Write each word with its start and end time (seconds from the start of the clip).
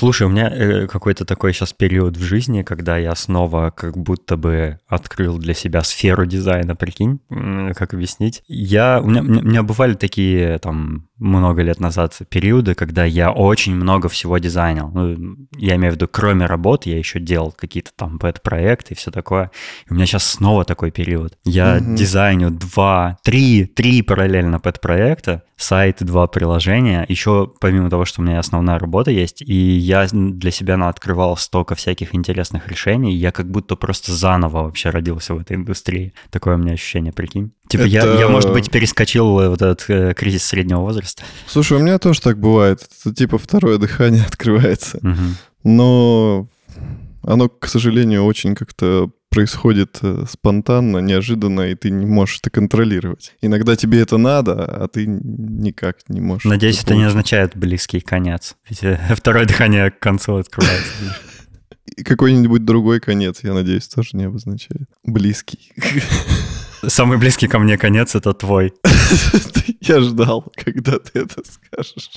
Слушай, 0.00 0.28
у 0.28 0.30
меня 0.30 0.48
э, 0.48 0.86
какой-то 0.86 1.26
такой 1.26 1.52
сейчас 1.52 1.74
период 1.74 2.16
в 2.16 2.22
жизни, 2.22 2.62
когда 2.62 2.96
я 2.96 3.14
снова 3.14 3.70
как 3.70 3.98
будто 3.98 4.38
бы 4.38 4.78
открыл 4.86 5.36
для 5.36 5.52
себя 5.52 5.82
сферу 5.82 6.24
дизайна, 6.24 6.74
прикинь, 6.74 7.20
как 7.28 7.92
объяснить. 7.92 8.42
Я, 8.48 9.02
у, 9.02 9.10
меня, 9.10 9.20
у 9.20 9.44
меня 9.44 9.62
бывали 9.62 9.92
такие 9.92 10.58
там 10.58 11.09
много 11.20 11.62
лет 11.62 11.78
назад 11.78 12.18
периоды, 12.28 12.74
когда 12.74 13.04
я 13.04 13.30
очень 13.30 13.74
много 13.74 14.08
всего 14.08 14.38
дизайнил. 14.38 14.90
Ну, 14.92 15.36
я 15.56 15.76
имею 15.76 15.92
в 15.92 15.96
виду, 15.96 16.08
кроме 16.10 16.46
работы, 16.46 16.90
я 16.90 16.98
еще 16.98 17.20
делал 17.20 17.52
какие-то 17.52 17.90
там 17.94 18.18
пэт-проекты 18.18 18.94
и 18.94 18.96
все 18.96 19.10
такое. 19.10 19.50
И 19.86 19.92
у 19.92 19.94
меня 19.94 20.06
сейчас 20.06 20.24
снова 20.24 20.64
такой 20.64 20.90
период. 20.90 21.38
Я 21.44 21.78
mm-hmm. 21.78 21.94
дизайню 21.94 22.50
два, 22.50 23.18
три, 23.22 23.66
три 23.66 24.02
параллельно 24.02 24.58
пэт-проекта, 24.58 25.44
сайт, 25.56 25.98
два 26.00 26.26
приложения. 26.26 27.04
Еще 27.08 27.52
помимо 27.60 27.90
того, 27.90 28.04
что 28.04 28.22
у 28.22 28.24
меня 28.24 28.38
основная 28.38 28.78
работа 28.78 29.10
есть, 29.10 29.42
и 29.42 29.54
я 29.54 30.06
для 30.10 30.50
себя 30.50 30.70
открывал 30.88 31.36
столько 31.36 31.74
всяких 31.74 32.14
интересных 32.14 32.68
решений, 32.68 33.14
я 33.14 33.32
как 33.32 33.50
будто 33.50 33.76
просто 33.76 34.12
заново 34.12 34.62
вообще 34.62 34.90
родился 34.90 35.34
в 35.34 35.40
этой 35.40 35.56
индустрии. 35.56 36.14
Такое 36.30 36.54
у 36.54 36.58
меня 36.58 36.72
ощущение, 36.72 37.12
прикинь. 37.12 37.52
Типа 37.68 37.82
это... 37.82 37.90
я, 37.90 38.04
я, 38.20 38.28
может 38.28 38.52
быть, 38.52 38.70
перескочил 38.70 39.26
вот 39.32 39.62
этот 39.62 39.84
э, 39.88 40.14
кризис 40.14 40.44
среднего 40.44 40.80
возраста. 40.80 41.09
Слушай, 41.46 41.78
у 41.78 41.80
меня 41.80 41.98
тоже 41.98 42.20
так 42.20 42.38
бывает. 42.38 42.88
Это 43.04 43.14
типа 43.14 43.38
второе 43.38 43.78
дыхание 43.78 44.22
открывается. 44.26 44.98
Угу. 44.98 45.24
Но 45.64 46.48
оно, 47.22 47.48
к 47.48 47.66
сожалению, 47.68 48.24
очень 48.24 48.54
как-то 48.54 49.10
происходит 49.30 49.98
э, 50.02 50.24
спонтанно, 50.28 50.98
неожиданно, 50.98 51.70
и 51.70 51.74
ты 51.74 51.90
не 51.90 52.04
можешь 52.04 52.38
это 52.40 52.50
контролировать. 52.50 53.34
Иногда 53.40 53.76
тебе 53.76 54.00
это 54.00 54.18
надо, 54.18 54.64
а 54.64 54.88
ты 54.88 55.06
никак 55.06 55.98
не 56.08 56.20
можешь. 56.20 56.44
Надеюсь, 56.44 56.78
это, 56.78 56.86
это 56.86 56.96
не 56.96 57.04
означает 57.04 57.56
близкий 57.56 58.00
конец. 58.00 58.56
Ведь 58.68 58.82
э, 58.82 58.98
второе 59.16 59.46
дыхание 59.46 59.90
к 59.90 60.00
концу 60.00 60.36
открывается. 60.36 61.16
И 61.96 62.02
какой-нибудь 62.02 62.64
другой 62.64 63.00
конец, 63.00 63.40
я 63.42 63.52
надеюсь, 63.52 63.88
тоже 63.88 64.10
не 64.14 64.24
обозначает. 64.24 64.88
Близкий. 65.04 65.72
Самый 66.86 67.18
близкий 67.18 67.46
ко 67.46 67.58
мне 67.58 67.76
конец— 67.76 68.14
это 68.16 68.32
твой. 68.32 68.72
Я 69.80 70.00
ждал, 70.00 70.50
когда 70.54 70.98
ты 70.98 71.20
это 71.20 71.42
скажешь. 71.44 72.10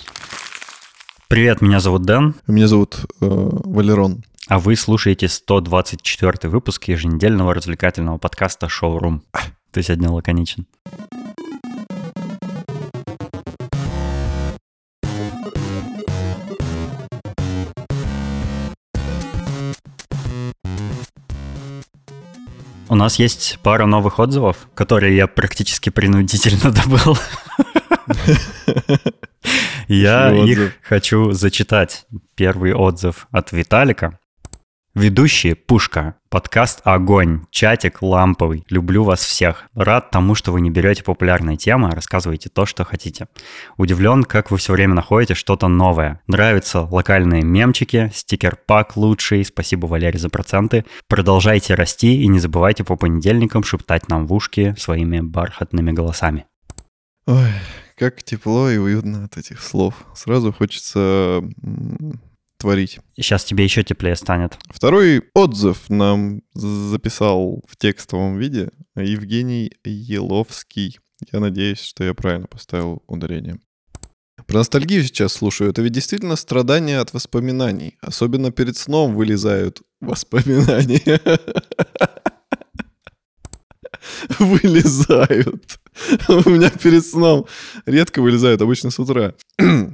Привет, 1.28 1.62
меня 1.62 1.80
зовут 1.80 2.04
Дэн. 2.04 2.36
Меня 2.48 2.68
зовут 2.68 3.00
э, 3.00 3.06
Валерон. 3.20 4.24
А 4.48 4.60
вы 4.60 4.76
слушаете 4.76 5.28
124 5.28 6.50
выпуск 6.50 6.88
еженедельного 6.88 7.54
развлекательного 7.54 8.18
подкаста 8.18 8.70
«Шоурум». 8.70 9.24
Ты 9.72 9.84
сегодня 9.84 10.10
лаконичен. 10.10 10.66
У 22.94 22.96
нас 22.96 23.18
есть 23.18 23.58
пара 23.64 23.88
новых 23.88 24.20
отзывов, 24.20 24.68
которые 24.76 25.18
я 25.18 25.26
практически 25.26 25.90
принудительно 25.90 26.72
добыл. 26.84 27.18
Я 29.88 30.32
их 30.32 30.76
хочу 30.84 31.32
зачитать. 31.32 32.06
Первый 32.36 32.76
отзыв 32.76 33.26
от 33.32 33.52
Виталика. 33.52 34.20
Ведущие 34.96 35.56
Пушка. 35.56 36.18
Подкаст 36.30 36.82
«Огонь». 36.84 37.48
Чатик 37.50 38.04
ламповый. 38.04 38.64
Люблю 38.70 39.04
вас 39.04 39.26
всех. 39.26 39.64
Рад 39.74 40.12
тому, 40.12 40.36
что 40.36 40.52
вы 40.52 40.62
не 40.62 40.70
берете 40.70 41.04
популярные 41.04 41.58
темы, 41.58 41.88
а 41.88 41.96
рассказываете 41.96 42.50
то, 42.50 42.68
что 42.68 42.84
хотите. 42.84 43.28
Удивлен, 43.78 44.24
как 44.24 44.52
вы 44.52 44.58
все 44.58 44.72
время 44.72 44.94
находите 44.94 45.34
что-то 45.34 45.68
новое. 45.68 46.22
Нравятся 46.28 46.82
локальные 46.82 47.42
мемчики, 47.42 48.12
стикер-пак 48.14 48.96
лучший. 48.96 49.44
Спасибо, 49.44 49.88
Валерий, 49.88 50.20
за 50.20 50.30
проценты. 50.30 50.86
Продолжайте 51.08 51.74
расти 51.74 52.22
и 52.22 52.28
не 52.28 52.38
забывайте 52.38 52.84
по 52.84 52.96
понедельникам 52.96 53.64
шептать 53.64 54.10
нам 54.10 54.28
в 54.28 54.34
ушки 54.34 54.76
своими 54.78 55.22
бархатными 55.22 55.92
голосами. 55.92 56.46
Ой, 57.26 57.50
как 57.98 58.22
тепло 58.22 58.70
и 58.70 58.78
уютно 58.78 59.26
от 59.26 59.38
этих 59.38 59.60
слов. 59.60 59.96
Сразу 60.14 60.54
хочется 60.54 61.42
творить. 62.64 63.00
Сейчас 63.18 63.44
тебе 63.44 63.66
еще 63.66 63.84
теплее 63.84 64.16
станет. 64.16 64.58
Второй 64.70 65.24
отзыв 65.34 65.90
нам 65.90 66.44
записал 66.54 67.62
в 67.68 67.76
текстовом 67.76 68.38
виде 68.38 68.70
Евгений 68.96 69.74
Еловский. 69.84 70.98
Я 71.34 71.42
надеюсь, 71.42 71.82
что 71.82 72.06
я 72.06 72.14
правильно 72.14 72.48
поставил 72.48 73.04
ударение. 73.06 73.60
Про 74.48 74.60
ностальгию 74.60 75.04
сейчас 75.04 75.34
слушаю. 75.34 75.72
Это 75.72 75.82
ведь 75.82 75.92
действительно 75.92 76.38
страдания 76.38 77.00
от 77.00 77.14
воспоминаний. 77.14 77.98
Особенно 78.00 78.50
перед 78.50 78.78
сном 78.78 79.14
вылезают 79.14 79.82
воспоминания. 80.00 81.20
Вылезают. 84.40 85.80
У 86.30 86.50
меня 86.50 86.70
перед 86.70 87.06
сном 87.06 87.46
редко 87.86 88.22
вылезают, 88.22 88.62
обычно 88.62 88.90
с 88.90 89.00
утра. 89.00 89.34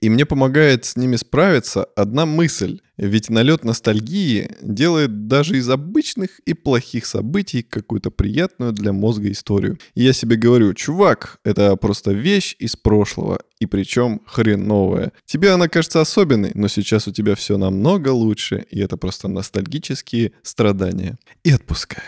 И 0.00 0.08
мне 0.08 0.26
помогает 0.26 0.84
с 0.84 0.96
ними 0.96 1.16
справиться 1.16 1.84
одна 1.96 2.26
мысль. 2.26 2.80
Ведь 2.96 3.28
налет 3.28 3.64
ностальгии 3.64 4.50
делает 4.62 5.28
даже 5.28 5.58
из 5.58 5.68
обычных 5.68 6.38
и 6.40 6.54
плохих 6.54 7.04
событий 7.06 7.62
какую-то 7.62 8.10
приятную 8.10 8.72
для 8.72 8.92
мозга 8.92 9.30
историю. 9.30 9.78
И 9.94 10.02
я 10.02 10.12
себе 10.12 10.36
говорю, 10.36 10.72
чувак, 10.74 11.38
это 11.44 11.76
просто 11.76 12.12
вещь 12.12 12.56
из 12.58 12.76
прошлого, 12.76 13.40
и 13.58 13.66
причем 13.66 14.22
хреновая. 14.26 15.12
Тебе 15.26 15.50
она 15.50 15.68
кажется 15.68 16.00
особенной, 16.00 16.52
но 16.54 16.68
сейчас 16.68 17.06
у 17.06 17.12
тебя 17.12 17.34
все 17.34 17.58
намного 17.58 18.08
лучше, 18.08 18.64
и 18.70 18.80
это 18.80 18.96
просто 18.96 19.28
ностальгические 19.28 20.32
страдания. 20.42 21.18
И 21.44 21.50
отпускает. 21.50 22.02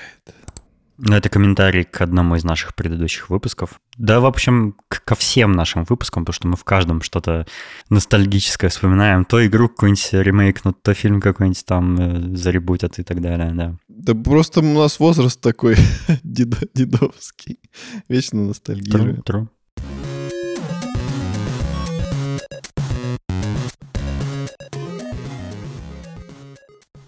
Ну, 0.99 1.15
это 1.15 1.29
комментарий 1.29 1.85
к 1.85 2.01
одному 2.01 2.35
из 2.35 2.43
наших 2.43 2.75
предыдущих 2.75 3.31
выпусков. 3.31 3.81
Да, 3.97 4.19
в 4.19 4.27
общем, 4.27 4.75
ко 4.89 5.15
всем 5.15 5.53
нашим 5.53 5.85
выпускам, 5.85 6.25
потому 6.25 6.35
что 6.35 6.49
мы 6.49 6.57
в 6.57 6.65
каждом 6.65 7.03
что-то 7.03 7.47
ностальгическое 7.89 8.69
вспоминаем. 8.69 9.25
То 9.25 9.47
игру 9.47 9.69
какой-нибудь 9.69 10.09
ремейкнут, 10.13 10.83
то 10.83 10.95
фильм 10.95 11.21
какой-нибудь 11.21 11.65
там 11.65 11.97
э, 11.99 12.37
заребутят 12.37 12.99
и 12.99 13.05
так 13.05 13.21
далее, 13.21 13.53
да. 13.55 13.77
Да 13.89 14.15
просто 14.15 14.61
у 14.61 14.65
нас 14.65 14.99
возраст 14.99 15.41
такой 15.41 15.77
дедовский. 16.25 17.61
Вечно 18.09 18.45
ностальгируем. 18.45 19.17
True, 19.17 19.25
true. 19.25 19.49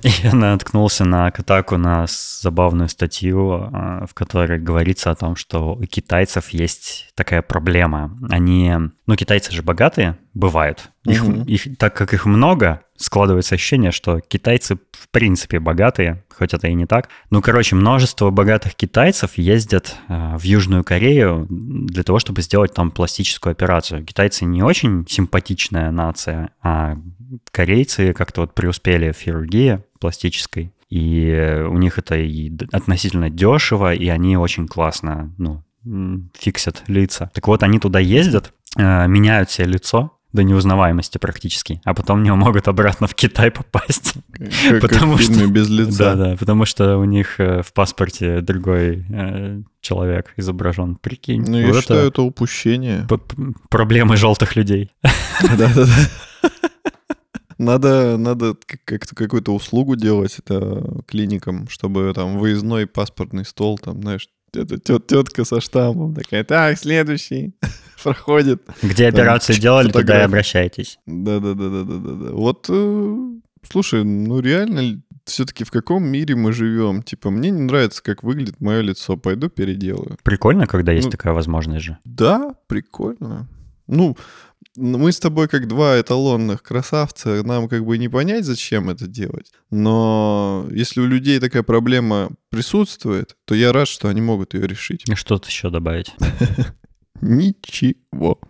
Я 0.02 0.34
наткнулся 0.34 1.04
на 1.04 1.30
Катаку 1.30 1.76
на 1.76 2.06
забавную 2.08 2.88
статью, 2.88 3.52
а, 3.52 4.06
в 4.06 4.14
которой 4.14 4.58
говорится 4.58 5.10
о 5.10 5.14
том, 5.14 5.36
что 5.36 5.74
у 5.74 5.84
китайцев 5.84 6.50
есть 6.50 7.10
такая 7.14 7.42
проблема. 7.42 8.16
Они, 8.30 8.74
ну, 9.06 9.16
китайцы 9.16 9.52
же 9.52 9.62
богатые, 9.62 10.18
бывают. 10.34 10.90
Их, 11.04 11.24
угу. 11.24 11.42
их, 11.42 11.76
так 11.78 11.94
как 11.94 12.14
их 12.14 12.26
много, 12.26 12.82
складывается 13.00 13.54
ощущение, 13.54 13.92
что 13.92 14.20
китайцы 14.20 14.76
в 14.92 15.08
принципе 15.10 15.58
богатые, 15.58 16.22
хоть 16.36 16.52
это 16.52 16.68
и 16.68 16.74
не 16.74 16.86
так. 16.86 17.08
Ну, 17.30 17.40
короче, 17.40 17.74
множество 17.74 18.30
богатых 18.30 18.74
китайцев 18.74 19.38
ездят 19.38 19.96
э, 20.08 20.36
в 20.36 20.42
Южную 20.42 20.84
Корею 20.84 21.46
для 21.48 22.02
того, 22.02 22.18
чтобы 22.18 22.42
сделать 22.42 22.74
там 22.74 22.90
пластическую 22.90 23.52
операцию. 23.52 24.04
Китайцы 24.04 24.44
не 24.44 24.62
очень 24.62 25.06
симпатичная 25.08 25.90
нация, 25.90 26.50
а 26.62 26.96
корейцы 27.50 28.12
как-то 28.12 28.42
вот 28.42 28.54
преуспели 28.54 29.12
в 29.12 29.16
хирургии 29.16 29.82
пластической. 29.98 30.72
И 30.90 31.64
у 31.68 31.78
них 31.78 31.98
это 31.98 32.16
и 32.16 32.52
относительно 32.72 33.30
дешево, 33.30 33.94
и 33.94 34.08
они 34.08 34.36
очень 34.36 34.68
классно, 34.68 35.32
ну, 35.38 35.62
фиксят 36.38 36.82
лица. 36.86 37.30
Так 37.32 37.46
вот, 37.46 37.62
они 37.62 37.78
туда 37.78 37.98
ездят, 37.98 38.52
э, 38.76 39.06
меняют 39.06 39.50
себе 39.50 39.68
лицо, 39.68 40.19
до 40.32 40.42
неузнаваемости 40.42 41.18
практически, 41.18 41.80
а 41.84 41.94
потом 41.94 42.22
не 42.22 42.32
могут 42.32 42.68
обратно 42.68 43.06
в 43.06 43.14
Китай 43.14 43.50
попасть. 43.50 44.14
Как, 44.68 44.80
потому 44.80 45.14
в 45.16 45.22
что, 45.22 45.46
без 45.46 45.68
лица. 45.68 46.14
Да, 46.14 46.30
да, 46.30 46.36
потому 46.36 46.64
что 46.64 46.98
у 46.98 47.04
них 47.04 47.40
э, 47.40 47.62
в 47.62 47.72
паспорте 47.72 48.40
другой 48.40 49.04
э, 49.10 49.62
человек 49.80 50.32
изображен. 50.36 50.96
Прикинь. 50.96 51.44
Ну, 51.46 51.58
я 51.58 51.80
считаю, 51.80 52.08
это 52.08 52.22
упущение. 52.22 53.06
Проблемы 53.68 54.16
желтых 54.16 54.56
людей. 54.56 54.92
Да-да-да. 55.42 55.86
Надо, 57.58 58.16
надо 58.16 58.56
как-то 58.86 59.14
какую-то 59.14 59.54
услугу 59.54 59.94
делать 59.94 60.38
это 60.38 61.02
клиникам, 61.06 61.68
чтобы 61.68 62.10
там 62.14 62.38
выездной 62.38 62.86
паспортный 62.86 63.44
стол, 63.44 63.78
там, 63.78 64.00
знаешь, 64.00 64.30
это 64.56 64.78
тет, 64.78 65.06
тетка 65.06 65.44
со 65.44 65.60
штампом 65.60 66.14
такая, 66.14 66.44
так, 66.44 66.78
следующий, 66.78 67.54
проходит. 68.02 68.62
Где 68.82 69.08
операцию 69.08 69.56
там, 69.56 69.62
делали, 69.62 69.86
фотограф. 69.88 70.06
туда 70.06 70.20
и 70.20 70.24
обращайтесь. 70.24 70.98
Да-да-да-да-да-да. 71.06 72.32
Вот, 72.32 72.66
э, 72.68 73.16
слушай, 73.70 74.04
ну 74.04 74.40
реально 74.40 75.00
все-таки 75.24 75.64
в 75.64 75.70
каком 75.70 76.04
мире 76.04 76.34
мы 76.34 76.52
живем? 76.52 77.02
Типа, 77.02 77.30
мне 77.30 77.50
не 77.50 77.62
нравится, 77.62 78.02
как 78.02 78.22
выглядит 78.22 78.60
мое 78.60 78.80
лицо, 78.80 79.16
пойду 79.16 79.48
переделаю. 79.48 80.16
Прикольно, 80.22 80.66
когда 80.66 80.92
есть 80.92 81.06
ну, 81.06 81.12
такая 81.12 81.32
возможность 81.32 81.84
же. 81.84 81.98
Да, 82.04 82.54
прикольно. 82.66 83.48
Ну, 83.86 84.16
мы 84.76 85.10
с 85.10 85.18
тобой 85.18 85.48
как 85.48 85.66
два 85.66 86.00
эталонных 86.00 86.62
красавца, 86.62 87.42
нам 87.42 87.68
как 87.68 87.84
бы 87.84 87.98
не 87.98 88.08
понять, 88.08 88.44
зачем 88.44 88.88
это 88.88 89.06
делать. 89.06 89.50
Но 89.70 90.66
если 90.70 91.00
у 91.00 91.06
людей 91.06 91.40
такая 91.40 91.62
проблема 91.62 92.30
присутствует, 92.50 93.36
то 93.46 93.54
я 93.54 93.72
рад, 93.72 93.88
что 93.88 94.08
они 94.08 94.20
могут 94.20 94.54
ее 94.54 94.66
решить. 94.66 95.08
И 95.08 95.14
что-то 95.14 95.48
еще 95.48 95.70
добавить? 95.70 96.12
Ничего. 97.20 98.40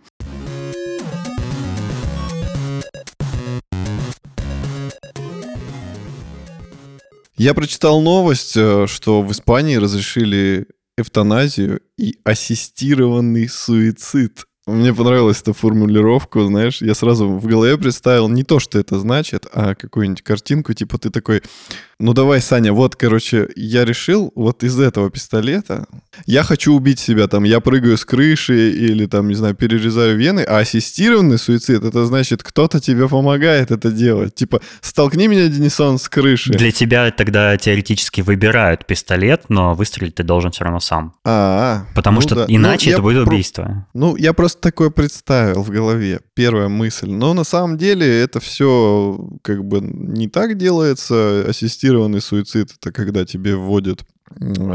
Я 7.35 7.55
прочитал 7.55 8.01
новость, 8.01 8.55
э, 8.55 8.85
что 8.87 9.23
в 9.23 9.31
Испании 9.31 9.77
разрешили 9.77 10.67
эвтаназию 10.95 11.81
и 11.97 12.19
ассистированный 12.23 13.49
суицид. 13.49 14.45
Мне 14.67 14.93
понравилась 14.93 15.41
эта 15.41 15.53
формулировка, 15.53 16.45
знаешь, 16.45 16.83
я 16.83 16.93
сразу 16.93 17.27
в 17.27 17.47
голове 17.47 17.79
представил 17.79 18.29
не 18.29 18.43
то, 18.43 18.59
что 18.59 18.77
это 18.77 18.99
значит, 18.99 19.47
а 19.51 19.73
какую-нибудь 19.73 20.21
картинку, 20.21 20.73
типа 20.73 20.99
ты 20.99 21.09
такой, 21.09 21.41
ну 22.01 22.13
давай, 22.13 22.41
Саня, 22.41 22.73
вот, 22.73 22.95
короче, 22.95 23.47
я 23.55 23.85
решил 23.85 24.31
вот 24.35 24.63
из 24.63 24.79
этого 24.79 25.09
пистолета, 25.09 25.85
я 26.25 26.43
хочу 26.43 26.73
убить 26.73 26.99
себя, 26.99 27.27
там, 27.27 27.43
я 27.43 27.59
прыгаю 27.59 27.97
с 27.97 28.05
крыши 28.05 28.71
или, 28.71 29.05
там, 29.05 29.27
не 29.27 29.35
знаю, 29.35 29.55
перерезаю 29.55 30.17
вены, 30.17 30.41
а 30.41 30.59
ассистированный 30.59 31.37
суицид, 31.37 31.83
это 31.83 32.05
значит, 32.05 32.43
кто-то 32.43 32.79
тебе 32.79 33.07
помогает 33.07 33.71
это 33.71 33.91
делать. 33.91 34.35
Типа, 34.35 34.61
столкни 34.81 35.27
меня, 35.27 35.47
Денисон, 35.47 35.99
с 35.99 36.09
крыши. 36.09 36.51
Для 36.51 36.71
тебя 36.71 37.11
тогда 37.11 37.55
теоретически 37.57 38.21
выбирают 38.21 38.85
пистолет, 38.85 39.45
но 39.49 39.73
выстрелить 39.73 40.15
ты 40.15 40.23
должен 40.23 40.51
все 40.51 40.63
равно 40.63 40.79
сам. 40.79 41.13
А, 41.23 41.85
-а. 41.85 41.93
Потому 41.95 42.15
ну, 42.15 42.21
что 42.21 42.35
да. 42.35 42.45
иначе 42.47 42.89
ну, 42.89 42.93
это 42.93 43.01
будет 43.01 43.27
убийство. 43.27 43.63
Про... 43.63 43.87
Ну, 43.93 44.15
я 44.15 44.33
просто 44.33 44.59
такое 44.59 44.89
представил 44.89 45.61
в 45.61 45.69
голове, 45.69 46.21
первая 46.33 46.67
мысль. 46.67 47.09
Но 47.09 47.33
на 47.33 47.43
самом 47.43 47.77
деле 47.77 48.21
это 48.21 48.39
все 48.39 49.29
как 49.43 49.63
бы 49.63 49.81
не 49.81 50.27
так 50.27 50.57
делается, 50.57 51.45
ассистированный 51.47 51.90
ассистированный 51.91 52.21
суицид— 52.21 52.71
это 52.81 52.91
когда 52.91 53.25
тебе 53.25 53.55
вводят 53.55 54.05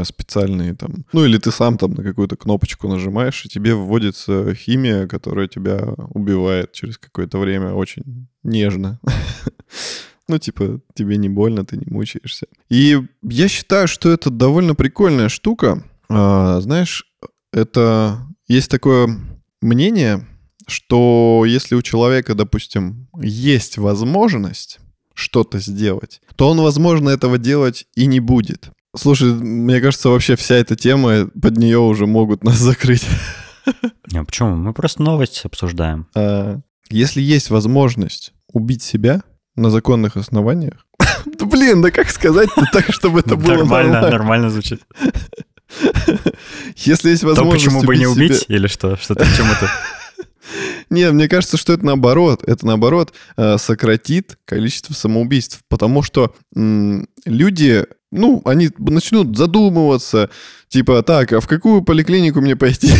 специальные 0.03 0.75
там... 0.75 1.05
Ну, 1.13 1.25
или 1.25 1.39
ты 1.39 1.51
сам 1.51 1.77
там 1.77 1.93
на 1.93 2.03
какую-то 2.03 2.35
кнопочку 2.35 2.87
нажимаешь, 2.87 3.43
и 3.45 3.49
тебе 3.49 3.73
вводится 3.73 4.53
химия, 4.53 5.07
которая 5.07 5.47
тебя 5.47 5.79
убивает 6.13 6.73
через 6.73 6.97
какое-то 6.97 7.39
время 7.39 7.73
очень 7.73 8.27
нежно. 8.43 8.99
Ну, 10.29 10.37
типа, 10.39 10.81
тебе 10.93 11.15
не 11.15 11.29
больно, 11.29 11.65
ты 11.65 11.77
не 11.77 11.85
мучаешься. 11.89 12.47
И 12.67 13.01
я 13.23 13.47
считаю, 13.47 13.87
что 13.87 14.09
это 14.09 14.29
довольно 14.29 14.75
прикольная 14.75 15.29
штука. 15.29 15.81
А, 16.09 16.59
знаешь, 16.59 17.05
это... 17.53 18.17
Есть 18.49 18.69
такое 18.69 19.07
мнение, 19.61 20.27
что 20.67 21.45
если 21.47 21.75
у 21.75 21.81
человека, 21.81 22.35
допустим, 22.35 23.07
есть 23.21 23.77
возможность 23.77 24.79
что-то 25.17 25.59
сделать, 25.59 26.21
то 26.35 26.49
он, 26.49 26.61
возможно, 26.61 27.09
этого 27.09 27.37
делать 27.37 27.87
и 27.95 28.05
не 28.05 28.19
будет. 28.19 28.69
Слушай, 28.95 29.33
мне 29.33 29.81
кажется, 29.81 30.09
вообще 30.09 30.35
вся 30.35 30.55
эта 30.55 30.75
тема, 30.75 31.27
под 31.41 31.57
нее 31.57 31.79
уже 31.79 32.05
могут 32.05 32.43
нас 32.43 32.57
закрыть. 32.57 33.05
Не, 34.11 34.23
почему? 34.23 34.55
Мы 34.55 34.73
просто 34.73 35.01
новость 35.01 35.41
обсуждаем. 35.43 36.07
А, 36.15 36.59
если 36.89 37.21
есть 37.21 37.49
возможность 37.49 38.33
убить 38.53 38.83
себя 38.83 39.23
на 39.55 39.69
законных 39.69 40.17
основаниях, 40.17 40.85
да 41.25 41.45
блин, 41.45 41.81
да 41.81 41.91
как 41.91 42.09
сказать-то 42.09 42.65
так, 42.71 42.85
чтобы 42.93 43.19
это 43.19 43.35
было 43.35 43.55
нормально? 43.55 44.01
Нормально 44.01 44.49
звучит. 44.49 44.81
Если 46.77 47.09
есть 47.09 47.23
возможность 47.23 47.65
То 47.65 47.69
почему 47.69 47.83
бы 47.83 47.97
не 47.97 48.07
убить? 48.07 48.45
Или 48.47 48.67
что? 48.67 48.95
Что 48.95 49.15
ты 49.15 49.25
к 49.25 49.35
чему-то? 49.35 49.69
Нет, 50.89 51.13
мне 51.13 51.27
кажется, 51.27 51.57
что 51.57 51.73
это 51.73 51.85
наоборот. 51.85 52.43
Это 52.45 52.65
наоборот 52.65 53.13
э, 53.35 53.57
сократит 53.57 54.37
количество 54.45 54.93
самоубийств, 54.93 55.61
потому 55.69 56.03
что 56.03 56.35
люди, 56.53 57.85
ну, 58.11 58.41
они 58.45 58.69
начнут 58.77 59.37
задумываться, 59.37 60.29
типа, 60.69 61.03
так, 61.03 61.33
а 61.33 61.39
в 61.39 61.47
какую 61.47 61.81
поликлинику 61.81 62.41
мне 62.41 62.55
пойти? 62.55 62.91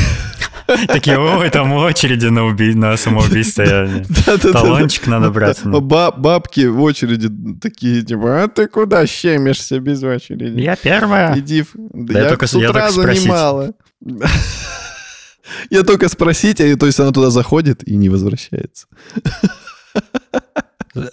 Такие, 0.88 1.18
ой, 1.18 1.50
там 1.50 1.72
очереди 1.74 2.26
на, 2.28 2.46
уби... 2.46 2.74
на 2.74 2.98
самоубийство. 2.98 3.66
Талончик 4.52 5.08
надо 5.08 5.32
брать. 5.32 5.64
Бабки 5.64 6.66
в 6.68 6.82
очереди 6.82 7.30
такие, 7.62 8.02
типа, 8.02 8.44
а 8.44 8.48
ты 8.48 8.68
куда 8.68 9.08
щемишься 9.08 9.80
без 9.80 10.04
очереди? 10.04 10.60
Я 10.60 10.76
первая. 10.76 11.38
Иди, 11.40 11.64
я 12.10 12.38
с 12.38 12.54
утра 12.54 12.92
занимала. 12.92 13.74
Я 15.70 15.84
только 15.84 16.10
спросить, 16.10 16.62
а 16.62 16.76
то 16.78 16.86
есть 16.86 17.00
она 17.00 17.12
туда 17.12 17.30
заходит 17.30 17.88
и 17.88 17.96
не 17.96 18.10
возвращается. 18.10 18.88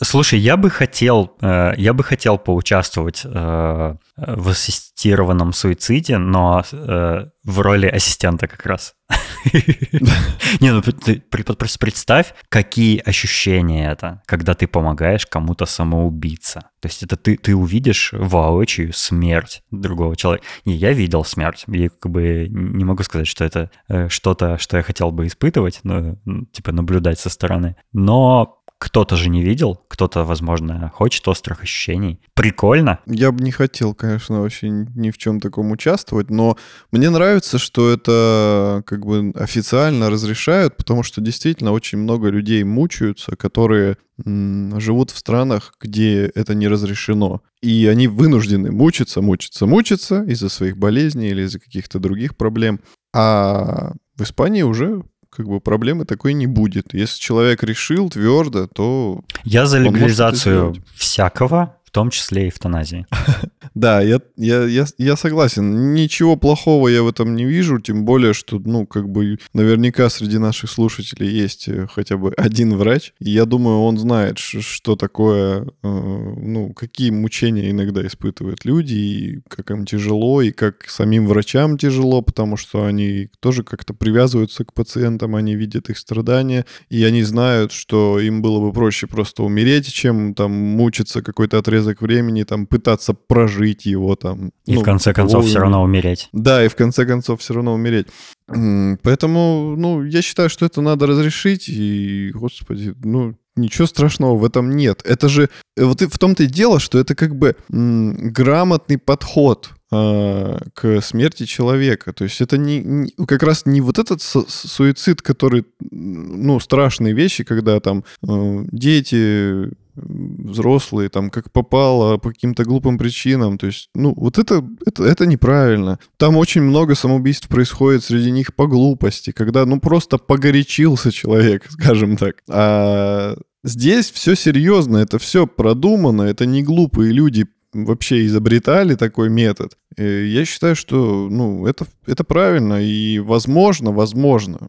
Слушай, 0.03 0.39
я 0.39 0.57
бы 0.57 0.71
хотел, 0.71 1.37
э, 1.41 1.75
я 1.77 1.93
бы 1.93 2.05
хотел 2.05 2.39
поучаствовать 2.39 3.23
э, 3.25 3.97
в 4.17 4.49
ассистированном 4.49 5.53
суициде, 5.53 6.19
но 6.19 6.65
э, 6.73 7.27
в 7.45 7.61
роли 7.61 7.87
ассистента 7.87 8.47
как 8.47 8.65
раз. 8.67 8.95
Не, 10.61 10.73
ну 10.73 10.83
просто 10.83 11.79
представь, 11.79 12.35
какие 12.49 12.99
ощущения 12.99 13.91
это, 13.91 14.23
когда 14.27 14.55
ты 14.55 14.67
помогаешь 14.67 15.27
кому-то 15.27 15.67
самоубиться. 15.67 16.71
То 16.81 16.89
есть 16.89 17.03
это 17.03 17.17
ты, 17.17 17.37
ты 17.37 17.55
увидишь 17.55 18.11
воочию 18.13 18.93
смерть 18.93 19.63
другого 19.71 20.17
человека. 20.17 20.47
И 20.65 20.71
я 20.71 20.93
видел 20.93 21.25
смерть. 21.25 21.65
Я 21.67 21.89
как 21.89 22.11
бы 22.11 22.47
не 22.51 22.85
могу 22.85 23.03
сказать, 23.03 23.27
что 23.27 23.45
это 23.45 23.71
что-то, 24.09 24.59
что 24.59 24.77
я 24.77 24.83
хотел 24.83 25.11
бы 25.11 25.27
испытывать, 25.27 25.81
ну, 25.83 26.19
типа 26.53 26.73
наблюдать 26.73 27.19
со 27.19 27.31
стороны. 27.31 27.77
Но 27.93 28.59
кто-то 28.79 29.17
же 29.17 29.31
не 29.31 29.43
видел, 29.43 29.81
кто-то, 29.89 30.25
возможно, 30.25 30.91
хочет 30.95 31.27
острых 31.29 31.63
ощущений. 31.63 32.21
Прикольно. 32.35 32.99
Я 33.07 33.33
бы 33.33 33.43
не 33.43 33.51
хотел, 33.51 33.95
конечно, 33.95 34.41
вообще 34.41 34.69
ни 34.69 35.11
в 35.11 35.19
чем 35.19 35.41
таком 35.41 35.71
участвовать, 35.71 36.31
но 36.31 36.57
мне 36.91 37.11
нравится, 37.11 37.59
что 37.59 37.91
это 37.91 38.83
как 38.87 39.07
бы 39.07 39.33
официально 39.37 40.11
разрешают, 40.11 40.77
потому 40.77 41.03
что 41.03 41.21
действительно 41.21 41.73
очень 41.73 41.99
много 41.99 42.29
людей 42.29 42.63
мучаются, 42.65 43.37
которые 43.37 43.97
живут 44.19 45.11
в 45.11 45.19
странах, 45.19 45.75
где 45.81 46.27
это 46.35 46.55
не 46.55 46.69
разрешено. 46.69 47.43
И 47.63 47.87
они 47.87 48.07
вынуждены 48.07 48.71
мучиться, 48.71 49.23
мучиться, 49.23 49.67
мучиться 49.67 50.23
из-за 50.25 50.49
своих 50.49 50.77
болезней 50.77 51.29
или 51.29 51.43
из-за 51.43 51.59
каких-то 51.59 51.99
других 51.99 52.37
проблем. 52.37 52.81
А 53.15 53.93
в 54.17 54.23
Испании 54.23 54.63
уже 54.63 55.03
как 55.37 55.47
бы 55.47 55.61
проблемы 55.61 56.05
такой 56.05 56.35
не 56.35 56.47
будет. 56.47 56.95
Если 56.95 57.19
человек 57.19 57.63
решил 57.63 58.11
твердо, 58.11 58.67
то... 58.67 59.21
Я 59.45 59.67
за 59.67 59.79
легализацию 59.79 60.75
всякого, 60.95 61.77
том 61.95 62.11
числе 62.11 62.47
и 62.47 62.49
эвтаназии. 62.49 63.07
Да, 63.75 64.01
я, 64.03 64.21
я, 64.37 64.65
я, 64.67 64.87
я 64.99 65.17
согласен. 65.17 65.95
Ничего 65.95 66.37
плохого 66.37 66.87
я 66.87 67.03
в 67.03 67.09
этом 67.09 67.35
не 67.35 67.45
вижу, 67.45 67.81
тем 67.81 68.05
более, 68.05 68.33
что, 68.33 68.61
ну, 68.61 68.87
как 68.87 69.09
бы, 69.09 69.39
наверняка 69.53 70.09
среди 70.11 70.39
наших 70.39 70.71
слушателей 70.71 71.29
есть 71.29 71.67
э, 71.67 71.89
хотя 71.91 72.17
бы 72.17 72.33
один 72.37 72.77
врач, 72.77 73.13
и 73.19 73.31
я 73.31 73.47
думаю, 73.47 73.81
он 73.81 73.99
знает, 73.99 74.39
что 74.39 74.95
такое, 74.95 75.63
э, 75.63 75.67
ну, 75.83 76.73
какие 76.73 77.11
мучения 77.11 77.73
иногда 77.73 78.07
испытывают 78.07 78.65
люди, 78.65 78.95
и 78.95 79.41
как 79.49 79.73
им 79.73 79.87
тяжело, 79.87 80.41
и 80.41 80.53
как 80.53 80.89
самим 80.89 81.27
врачам 81.27 81.77
тяжело, 81.77 82.23
потому 82.23 82.57
что 82.57 82.85
они 82.85 83.29
тоже 83.41 83.65
как-то 83.65 83.93
привязываются 83.93 84.65
к 84.65 84.73
пациентам, 84.73 85.35
они 85.35 85.57
видят 85.57 85.91
их 85.91 85.99
страдания, 85.99 86.65
и 86.91 87.03
они 87.03 87.25
знают, 87.25 87.73
что 87.73 88.21
им 88.21 88.41
было 88.41 88.61
бы 88.61 88.73
проще 88.73 89.09
просто 89.09 89.43
умереть, 89.43 89.93
чем 89.93 90.35
там 90.35 90.53
мучиться 90.53 91.23
какой-то 91.23 91.59
отрезок 91.59 92.03
времени, 92.03 92.45
там 92.45 92.69
пытаться 92.69 93.15
прожить 93.15 93.64
жить 93.65 93.87
его 93.87 94.15
там. 94.17 94.51
И 94.67 94.75
ну, 94.75 94.81
в 94.81 94.85
конце 94.85 95.13
концов 95.13 95.37
вовремя. 95.37 95.51
все 95.51 95.61
равно 95.61 95.83
умереть. 95.83 96.29
Да, 96.33 96.65
и 96.65 96.69
в 96.69 96.75
конце 96.75 97.07
концов 97.07 97.41
все 97.41 97.55
равно 97.55 97.75
умереть. 97.75 98.07
Поэтому, 98.47 99.75
ну, 99.77 100.03
я 100.05 100.23
считаю, 100.23 100.51
что 100.51 100.67
это 100.67 100.83
надо 100.83 101.07
разрешить, 101.07 101.69
и, 101.69 102.31
господи, 102.35 102.95
ну, 103.03 103.35
ничего 103.57 103.87
страшного 103.87 104.37
в 104.37 104.45
этом 104.45 104.77
нет. 104.77 105.03
Это 105.05 105.29
же, 105.29 105.49
вот 105.77 106.03
и 106.03 106.07
в 106.07 106.19
том-то 106.19 106.43
и 106.43 106.47
дело, 106.47 106.81
что 106.81 106.99
это 106.99 107.15
как 107.15 107.37
бы 107.37 107.57
м, 107.73 108.33
грамотный 108.33 108.99
подход 108.99 109.71
э, 109.93 110.59
к 110.75 111.01
смерти 111.01 111.47
человека. 111.47 112.13
То 112.13 112.25
есть 112.25 112.41
это 112.41 112.59
не, 112.59 112.81
не 112.81 113.27
как 113.27 113.43
раз 113.43 113.65
не 113.65 113.81
вот 113.81 113.99
этот 113.99 114.21
суицид, 114.23 115.23
который, 115.23 115.65
ну, 115.91 116.61
страшные 116.61 117.15
вещи, 117.15 117.45
когда 117.45 117.81
там 117.81 118.05
э, 118.29 118.65
дети 118.73 119.71
взрослые, 119.97 121.09
там, 121.09 121.31
как 121.31 121.51
попало, 121.53 122.19
по 122.19 122.31
каким-то 122.31 122.65
глупым 122.65 122.99
причинам. 122.99 123.59
То 123.59 123.67
есть, 123.67 123.91
ну, 123.95 124.13
вот 124.17 124.39
это, 124.39 124.65
это, 124.87 125.05
это 125.05 125.27
неправильно. 125.27 125.99
Там 126.17 126.37
очень 126.37 126.63
много 126.63 126.95
самоубийств 126.95 127.49
происходит 127.49 128.05
среди 128.05 128.31
них 128.31 128.55
по 128.55 128.67
глупости, 128.67 129.33
когда, 129.33 129.67
ну, 129.67 129.81
просто 129.81 130.19
погорячился 130.19 131.13
человек, 131.13 131.67
скажем 131.71 132.17
так. 132.17 132.37
А 132.49 133.37
здесь 133.63 134.11
все 134.11 134.35
серьезно, 134.35 134.99
это 134.99 135.19
все 135.19 135.47
продумано, 135.47 136.23
это 136.23 136.47
не 136.47 136.63
глупые 136.63 137.13
люди 137.13 137.47
вообще 137.73 138.27
изобретали 138.27 138.95
такой 138.95 139.29
метод. 139.29 139.77
Я 139.97 140.45
считаю, 140.45 140.77
что, 140.77 141.29
ну, 141.31 141.67
это, 141.67 141.87
это 142.07 142.25
правильно 142.25 142.83
и 142.83 143.19
возможно, 143.19 143.91
возможно, 143.91 144.69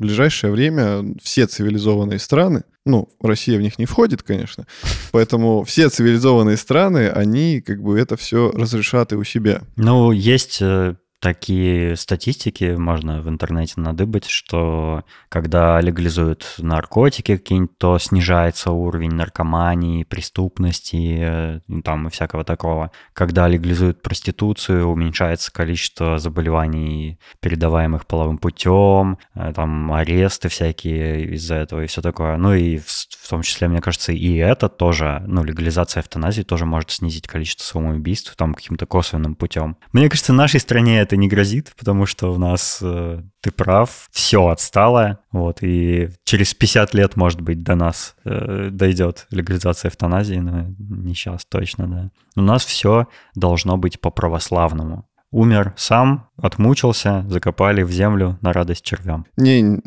в 0.00 0.02
ближайшее 0.02 0.50
время 0.50 1.04
все 1.22 1.46
цивилизованные 1.46 2.18
страны, 2.18 2.62
ну, 2.86 3.10
Россия 3.20 3.58
в 3.58 3.60
них 3.60 3.78
не 3.78 3.84
входит, 3.84 4.22
конечно, 4.22 4.66
поэтому 5.12 5.62
все 5.64 5.90
цивилизованные 5.90 6.56
страны, 6.56 7.10
они 7.10 7.60
как 7.60 7.82
бы 7.82 7.98
это 8.00 8.16
все 8.16 8.50
разрешат 8.50 9.12
и 9.12 9.16
у 9.16 9.24
себя. 9.24 9.60
Ну, 9.76 10.10
есть 10.10 10.62
э, 10.62 10.96
такие 11.20 11.96
статистики 11.96 12.74
можно 12.76 13.20
в 13.20 13.28
интернете 13.28 13.74
надыбать, 13.76 14.26
что 14.26 15.04
когда 15.28 15.80
легализуют 15.80 16.54
наркотики 16.58 17.36
какие-нибудь, 17.36 17.76
то 17.78 17.98
снижается 17.98 18.70
уровень 18.72 19.14
наркомании, 19.14 20.04
преступности, 20.04 21.18
э, 21.20 21.60
там 21.84 22.08
и 22.08 22.10
всякого 22.10 22.44
такого. 22.44 22.90
Когда 23.12 23.46
легализуют 23.48 24.02
проституцию, 24.02 24.88
уменьшается 24.88 25.52
количество 25.52 26.18
заболеваний, 26.18 27.18
передаваемых 27.40 28.06
половым 28.06 28.38
путем, 28.38 29.18
э, 29.34 29.52
там 29.54 29.92
аресты 29.92 30.48
всякие 30.48 31.34
из-за 31.34 31.56
этого 31.56 31.84
и 31.84 31.86
все 31.86 32.00
такое. 32.00 32.38
Ну 32.38 32.54
и 32.54 32.78
в, 32.78 32.86
в 32.86 33.28
том 33.28 33.42
числе, 33.42 33.68
мне 33.68 33.80
кажется, 33.80 34.12
и 34.12 34.36
это 34.36 34.68
тоже, 34.70 35.22
ну, 35.26 35.44
легализация 35.44 36.00
эвтаназии 36.00 36.42
тоже 36.42 36.64
может 36.64 36.90
снизить 36.90 37.28
количество 37.28 37.64
самоубийств 37.64 38.34
там 38.36 38.54
каким-то 38.54 38.86
косвенным 38.86 39.34
путем. 39.34 39.76
Мне 39.92 40.08
кажется, 40.08 40.32
в 40.32 40.36
нашей 40.36 40.60
стране 40.60 41.00
это 41.10 41.16
не 41.16 41.26
грозит, 41.26 41.72
потому 41.76 42.06
что 42.06 42.32
у 42.32 42.38
нас, 42.38 42.78
э, 42.80 43.20
ты 43.40 43.50
прав, 43.50 44.08
все 44.12 44.46
отстало, 44.46 45.18
вот, 45.32 45.58
и 45.60 46.10
через 46.22 46.54
50 46.54 46.94
лет, 46.94 47.16
может 47.16 47.40
быть, 47.40 47.64
до 47.64 47.74
нас 47.74 48.14
э, 48.24 48.68
дойдет 48.70 49.26
легализация 49.30 49.88
эвтаназии, 49.88 50.36
но 50.36 50.68
не 50.78 51.14
сейчас 51.14 51.44
точно, 51.46 51.88
да. 51.88 52.10
У 52.36 52.42
нас 52.42 52.64
все 52.64 53.08
должно 53.34 53.76
быть 53.76 54.00
по-православному. 54.00 55.08
Умер 55.32 55.74
сам, 55.76 56.28
отмучился, 56.36 57.24
закопали 57.28 57.82
в 57.82 57.90
землю 57.90 58.38
на 58.40 58.52
радость 58.52 58.84
червям. 58.84 59.26
Не, 59.36 59.80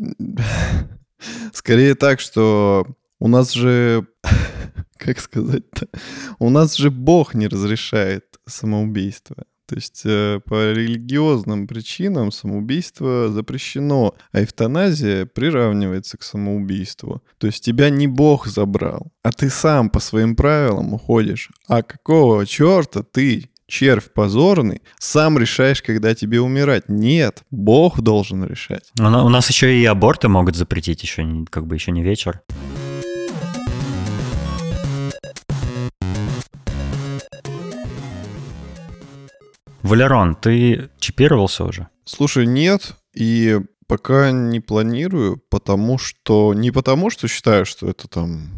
скорее 1.54 1.94
так, 1.94 2.20
что 2.20 2.86
у 3.18 3.28
нас 3.28 3.52
же, 3.52 4.06
как 4.98 5.18
сказать-то, 5.18 5.88
у 6.38 6.50
нас 6.50 6.74
же 6.74 6.90
Бог 6.90 7.32
не 7.32 7.48
разрешает 7.48 8.24
самоубийство. 8.46 9.36
То 9.66 9.76
есть 9.76 10.02
э, 10.04 10.40
по 10.44 10.72
религиозным 10.72 11.66
причинам 11.66 12.30
самоубийство 12.30 13.30
запрещено, 13.30 14.14
а 14.32 14.42
эвтаназия 14.42 15.26
приравнивается 15.26 16.18
к 16.18 16.22
самоубийству. 16.22 17.22
То 17.38 17.46
есть 17.46 17.64
тебя 17.64 17.88
не 17.90 18.06
Бог 18.06 18.46
забрал, 18.46 19.12
а 19.22 19.32
ты 19.32 19.48
сам 19.48 19.88
по 19.88 20.00
своим 20.00 20.36
правилам 20.36 20.92
уходишь. 20.92 21.50
А 21.66 21.82
какого 21.82 22.46
черта 22.46 23.02
ты, 23.02 23.48
червь 23.66 24.12
позорный, 24.12 24.82
сам 24.98 25.38
решаешь, 25.38 25.82
когда 25.82 26.14
тебе 26.14 26.40
умирать? 26.40 26.88
Нет, 26.88 27.42
Бог 27.50 28.00
должен 28.00 28.44
решать. 28.44 28.90
У 28.98 29.02
нас 29.02 29.48
еще 29.48 29.74
и 29.78 29.84
аборты 29.86 30.28
могут 30.28 30.56
запретить, 30.56 31.02
еще 31.02 31.44
как 31.50 31.66
бы 31.66 31.76
еще 31.76 31.90
не 31.90 32.02
вечер. 32.02 32.42
Валерон, 39.94 40.34
ты 40.34 40.90
чипировался 40.98 41.62
уже? 41.64 41.86
Слушай, 42.04 42.46
нет, 42.46 42.96
и 43.14 43.60
пока 43.86 44.32
не 44.32 44.58
планирую, 44.58 45.40
потому 45.48 45.98
что... 45.98 46.52
Не 46.52 46.72
потому, 46.72 47.10
что 47.10 47.28
считаю, 47.28 47.64
что 47.64 47.88
это 47.88 48.08
там, 48.08 48.48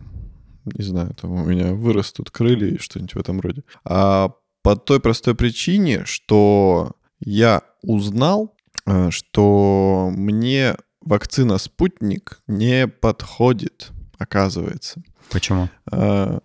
не 0.65 0.83
знаю, 0.83 1.15
там 1.15 1.33
у 1.33 1.45
меня 1.45 1.75
вырастут 1.75 2.31
крылья 2.31 2.69
и 2.69 2.79
что-нибудь 2.79 3.15
в 3.15 3.19
этом 3.19 3.41
роде, 3.41 3.65
а 3.85 4.31
по 4.63 4.77
той 4.77 4.99
простой 4.99 5.35
причине, 5.35 6.07
что 6.07 6.93
я 7.21 7.61
узнал, 7.83 8.57
э, 8.87 9.11
что 9.11 10.11
мне 10.17 10.75
вакцина 11.03 11.59
«Спутник» 11.59 12.41
не 12.47 12.89
подходит, 12.89 13.91
оказывается. 14.17 15.03
Почему? 15.31 15.69
Э, 15.93 16.39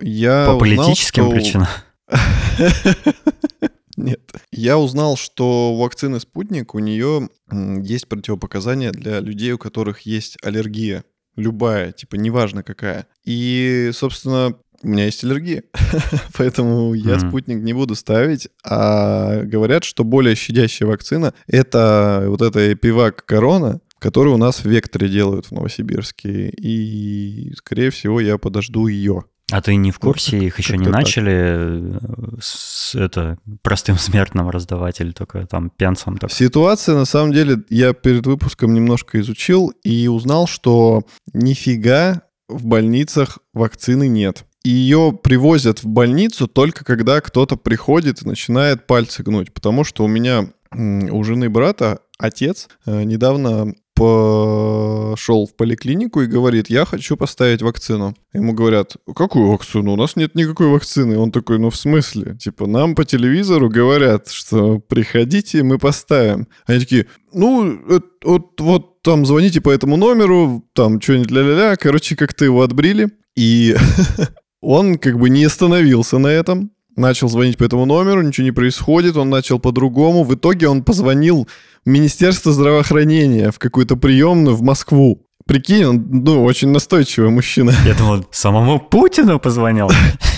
я 0.00 0.46
По 0.46 0.60
политическим 0.60 1.26
узнал, 1.26 1.40
что... 1.40 1.66
причинам? 2.08 3.72
Нет. 3.96 4.32
Я 4.52 4.78
узнал, 4.78 5.16
что 5.16 5.72
у 5.72 5.78
вакцины 5.78 6.20
«Спутник» 6.20 6.74
у 6.74 6.78
нее 6.78 7.28
есть 7.50 8.08
противопоказания 8.08 8.92
для 8.92 9.20
людей, 9.20 9.52
у 9.52 9.58
которых 9.58 10.02
есть 10.02 10.36
аллергия. 10.42 11.04
Любая, 11.36 11.92
типа, 11.92 12.16
неважно 12.16 12.62
какая. 12.62 13.06
И, 13.24 13.90
собственно, 13.92 14.56
у 14.82 14.88
меня 14.88 15.06
есть 15.06 15.24
аллергия, 15.24 15.64
поэтому 16.36 16.94
я 16.94 17.14
mm-hmm. 17.14 17.28
спутник 17.28 17.62
не 17.62 17.72
буду 17.72 17.94
ставить. 17.94 18.48
А 18.64 19.42
говорят, 19.42 19.84
что 19.84 20.04
более 20.04 20.34
щадящая 20.34 20.88
вакцина— 20.88 21.34
это 21.46 22.24
вот 22.28 22.42
эта 22.42 22.72
Эпивак 22.72 23.24
Корона, 23.24 23.80
которую 23.98 24.34
у 24.34 24.38
нас 24.38 24.60
в 24.60 24.66
Векторе 24.66 25.08
делают 25.08 25.46
в 25.46 25.52
Новосибирске. 25.52 26.50
И, 26.50 27.52
скорее 27.56 27.90
всего, 27.90 28.20
я 28.20 28.38
подожду 28.38 28.86
ее. 28.86 29.24
А 29.52 29.62
ты 29.62 29.76
не 29.76 29.92
в 29.92 30.00
курсе, 30.00 30.38
их 30.38 30.58
еще 30.58 30.76
не 30.76 30.88
начали 30.88 31.32
э, 31.32 31.98
с, 32.40 32.96
это 32.96 33.38
простым 33.62 33.96
смертным 33.96 34.50
раздавать 34.50 35.00
или 35.00 35.12
только 35.12 35.46
там 35.46 35.70
пенсом? 35.70 36.18
Так? 36.18 36.32
Ситуация, 36.32 36.96
на 36.96 37.04
самом 37.04 37.32
деле, 37.32 37.58
я 37.70 37.92
перед 37.92 38.26
выпуском 38.26 38.74
немножко 38.74 39.20
изучил 39.20 39.68
и 39.84 40.08
узнал, 40.08 40.48
что 40.48 41.04
нифига 41.32 42.22
в 42.48 42.66
больницах 42.66 43.38
вакцины 43.52 44.08
нет. 44.08 44.44
Ее 44.64 45.16
привозят 45.22 45.84
в 45.84 45.86
больницу 45.86 46.48
только 46.48 46.84
когда 46.84 47.20
кто-то 47.20 47.54
приходит 47.54 48.22
и 48.22 48.28
начинает 48.28 48.88
пальцы 48.88 49.22
гнуть. 49.22 49.52
Потому 49.52 49.84
что 49.84 50.04
у 50.04 50.08
меня 50.08 50.48
у 50.72 51.22
жены 51.22 51.48
брата 51.48 52.00
отец 52.18 52.68
э, 52.84 53.04
недавно 53.04 53.74
пошел 53.96 55.46
в 55.46 55.56
поликлинику 55.56 56.20
и 56.20 56.26
говорит, 56.26 56.68
я 56.68 56.84
хочу 56.84 57.16
поставить 57.16 57.62
вакцину. 57.62 58.14
Ему 58.34 58.52
говорят, 58.52 58.96
какую 59.14 59.48
вакцину? 59.48 59.94
У 59.94 59.96
нас 59.96 60.16
нет 60.16 60.34
никакой 60.34 60.68
вакцины. 60.68 61.18
Он 61.18 61.32
такой, 61.32 61.58
ну 61.58 61.70
в 61.70 61.76
смысле? 61.76 62.36
Типа, 62.36 62.66
нам 62.66 62.94
по 62.94 63.06
телевизору 63.06 63.70
говорят, 63.70 64.28
что 64.28 64.78
приходите, 64.78 65.62
мы 65.62 65.78
поставим. 65.78 66.46
Они 66.66 66.80
такие, 66.80 67.06
ну, 67.32 67.80
вот, 68.22 68.60
вот 68.60 69.02
там 69.02 69.24
звоните 69.24 69.62
по 69.62 69.70
этому 69.70 69.96
номеру, 69.96 70.62
там 70.74 71.00
что-нибудь 71.00 71.30
ля-ля-ля. 71.30 71.76
Короче, 71.76 72.16
как-то 72.16 72.44
его 72.44 72.62
отбрили. 72.62 73.08
И 73.34 73.74
он 74.60 74.98
как 74.98 75.18
бы 75.18 75.30
не 75.30 75.44
остановился 75.44 76.18
на 76.18 76.28
этом 76.28 76.70
начал 76.96 77.28
звонить 77.28 77.56
по 77.58 77.64
этому 77.64 77.84
номеру, 77.86 78.22
ничего 78.22 78.44
не 78.44 78.52
происходит, 78.52 79.16
он 79.16 79.30
начал 79.30 79.58
по-другому. 79.58 80.24
В 80.24 80.34
итоге 80.34 80.68
он 80.68 80.82
позвонил 80.82 81.46
в 81.84 81.88
Министерство 81.88 82.52
здравоохранения 82.52 83.50
в 83.50 83.58
какую-то 83.58 83.96
приемную 83.96 84.56
в 84.56 84.62
Москву. 84.62 85.22
Прикинь, 85.46 85.84
он, 85.84 86.06
ну, 86.10 86.42
очень 86.42 86.70
настойчивый 86.70 87.30
мужчина. 87.30 87.72
Я 87.84 87.94
думал, 87.94 88.26
самому 88.32 88.80
Путину 88.80 89.38
позвонил. 89.38 89.90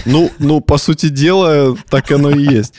Ну, 0.04 0.30
ну, 0.38 0.60
по 0.60 0.78
сути 0.78 1.08
дела, 1.08 1.76
так 1.88 2.10
оно 2.12 2.30
и 2.30 2.42
есть. 2.42 2.74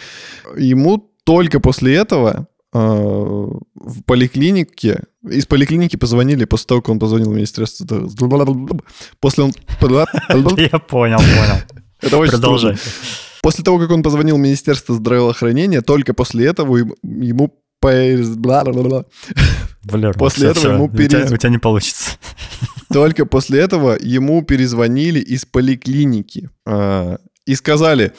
Ему 0.58 1.10
только 1.24 1.60
после 1.60 1.96
этого 1.96 2.48
э, 2.74 2.78
в 2.80 4.04
поликлинике, 4.06 5.04
из 5.28 5.46
поликлиники 5.48 5.96
позвонили 5.96 6.46
после 6.46 6.68
того, 6.68 6.82
как 6.82 6.90
он 6.90 7.00
позвонил 7.00 7.32
в 7.32 7.36
министерство. 7.36 7.86
После 9.20 9.44
он... 9.44 9.52
Я 10.56 10.80
понял, 10.80 11.18
понял. 11.18 11.62
Это 12.02 12.18
очень 12.18 12.32
Продолжай. 12.32 12.78
После 13.42 13.64
того, 13.64 13.80
как 13.80 13.92
он 13.92 14.04
позвонил 14.04 14.36
в 14.36 14.40
Министерство 14.40 14.96
здравоохранения, 14.96 15.82
только 15.82 16.14
после 16.14 16.48
этого 16.48 16.78
ему 17.04 17.54
Валер, 19.84 20.14
после 20.14 20.50
этого 20.50 20.74
ему 20.74 20.90
перез... 20.90 21.32
у, 21.32 21.38
тебя, 21.38 21.50
не 21.50 21.58
получится. 21.58 22.12
Только 22.92 23.26
после 23.26 23.60
этого 23.60 23.98
ему 24.00 24.44
перезвонили 24.44 25.20
из 25.20 25.46
поликлиники 25.46 26.50
э, 26.66 27.18
и 27.46 27.56
сказали, 27.56 28.14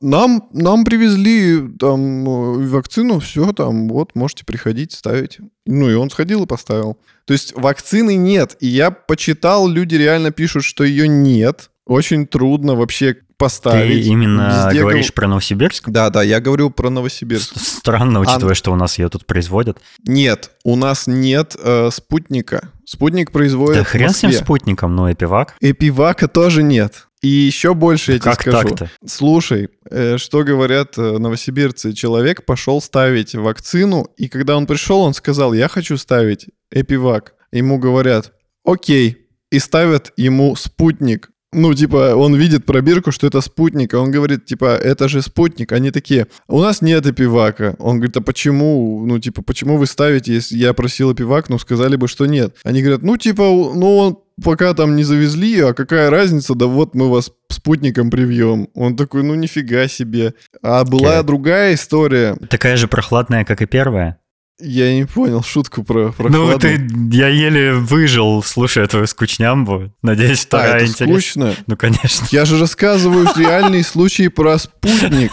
нам, 0.00 0.48
нам 0.52 0.84
привезли 0.84 1.60
там 1.78 2.24
вакцину, 2.68 3.20
все, 3.20 3.52
там, 3.52 3.88
вот, 3.88 4.14
можете 4.14 4.44
приходить, 4.44 4.92
ставить. 4.92 5.38
Ну, 5.66 5.90
и 5.90 5.94
он 5.94 6.10
сходил 6.10 6.44
и 6.44 6.46
поставил. 6.46 6.98
То 7.26 7.34
есть 7.34 7.54
вакцины 7.56 8.16
нет. 8.16 8.56
И 8.60 8.68
я 8.68 8.90
почитал, 8.90 9.68
люди 9.68 9.96
реально 9.96 10.30
пишут, 10.30 10.64
что 10.64 10.84
ее 10.84 11.08
нет. 11.08 11.70
Очень 11.84 12.26
трудно 12.26 12.74
вообще 12.74 13.18
поставить. 13.38 14.04
Ты 14.04 14.08
именно 14.10 14.66
Везде 14.66 14.80
говоришь 14.80 15.06
гов... 15.06 15.14
про 15.14 15.28
Новосибирск? 15.28 15.88
Да, 15.88 16.10
да, 16.10 16.22
я 16.22 16.40
говорю 16.40 16.70
про 16.70 16.90
Новосибирск. 16.90 17.58
Странно, 17.58 18.20
учитывая, 18.20 18.52
а... 18.52 18.54
что 18.54 18.72
у 18.72 18.76
нас 18.76 18.98
ее 18.98 19.08
тут 19.08 19.26
производят. 19.26 19.78
Нет, 20.06 20.50
у 20.64 20.76
нас 20.76 21.06
нет 21.06 21.56
э, 21.62 21.90
спутника. 21.92 22.70
Спутник 22.84 23.32
производит 23.32 23.78
Да 23.78 23.84
хрен 23.84 24.10
с 24.10 24.22
ним 24.22 24.32
спутником, 24.32 24.94
но 24.94 25.12
эпивак. 25.12 25.56
Эпивака 25.60 26.28
тоже 26.28 26.62
нет. 26.62 27.08
И 27.22 27.28
еще 27.28 27.74
больше 27.74 28.12
я 28.12 28.18
тебе 28.18 28.30
как 28.30 28.40
скажу. 28.40 28.68
Так-то? 28.68 28.90
Слушай, 29.06 29.70
э, 29.90 30.16
что 30.18 30.44
говорят 30.44 30.96
э, 30.96 31.18
новосибирцы? 31.18 31.92
Человек 31.92 32.44
пошел 32.44 32.80
ставить 32.80 33.34
вакцину, 33.34 34.08
и 34.16 34.28
когда 34.28 34.56
он 34.56 34.66
пришел, 34.66 35.00
он 35.00 35.14
сказал, 35.14 35.52
я 35.52 35.68
хочу 35.68 35.96
ставить 35.96 36.46
эпивак. 36.70 37.34
Ему 37.52 37.78
говорят, 37.78 38.32
окей, 38.64 39.26
и 39.50 39.58
ставят 39.58 40.12
ему 40.16 40.54
спутник 40.56 41.30
Ну, 41.56 41.72
типа, 41.74 42.14
он 42.14 42.34
видит 42.36 42.66
пробирку, 42.66 43.12
что 43.12 43.26
это 43.26 43.40
спутник, 43.40 43.94
а 43.94 44.00
он 44.00 44.10
говорит, 44.10 44.44
типа, 44.44 44.76
это 44.76 45.08
же 45.08 45.22
спутник. 45.22 45.72
Они 45.72 45.90
такие, 45.90 46.26
у 46.48 46.60
нас 46.60 46.82
нет 46.82 47.06
эпивака. 47.06 47.74
Он 47.78 47.96
говорит, 47.96 48.16
а 48.18 48.20
почему? 48.20 49.04
Ну, 49.06 49.18
типа, 49.18 49.42
почему 49.42 49.78
вы 49.78 49.86
ставите, 49.86 50.34
если 50.34 50.58
я 50.58 50.74
просил 50.74 51.12
эпивак, 51.14 51.48
ну, 51.48 51.58
сказали 51.58 51.96
бы, 51.96 52.08
что 52.08 52.26
нет. 52.26 52.54
Они 52.62 52.82
говорят, 52.82 53.02
ну, 53.02 53.16
типа, 53.16 53.42
ну, 53.42 53.96
он 53.96 54.18
пока 54.44 54.74
там 54.74 54.96
не 54.96 55.02
завезли, 55.04 55.60
а 55.60 55.72
какая 55.72 56.10
разница, 56.10 56.54
да 56.54 56.66
вот 56.66 56.94
мы 56.94 57.10
вас 57.10 57.32
спутником 57.48 58.10
привьем. 58.10 58.68
Он 58.74 58.94
такой, 58.94 59.22
ну 59.22 59.34
нифига 59.34 59.88
себе. 59.88 60.34
А 60.62 60.84
была 60.84 61.20
Okay. 61.20 61.22
другая 61.22 61.74
история. 61.74 62.36
Такая 62.50 62.76
же 62.76 62.86
прохладная, 62.86 63.44
как 63.46 63.62
и 63.62 63.66
первая. 63.66 64.18
Я 64.58 64.94
не 64.94 65.04
понял 65.04 65.42
шутку 65.42 65.84
про 65.84 66.06
Ну, 66.06 66.12
прохладу. 66.12 66.58
ты, 66.60 66.88
я 67.12 67.28
еле 67.28 67.74
выжил, 67.74 68.42
слушая 68.42 68.86
твою 68.86 69.06
скучнямбу. 69.06 69.92
Надеюсь, 70.02 70.44
А, 70.44 70.46
вторая 70.46 70.76
это 70.76 70.86
интересна. 70.86 71.12
скучно. 71.52 71.54
Ну, 71.66 71.76
конечно. 71.76 72.26
Я 72.30 72.44
же 72.46 72.58
рассказываю 72.58 73.28
реальные 73.36 73.84
случаи 73.84 74.28
про 74.28 74.56
спутник. 74.58 75.32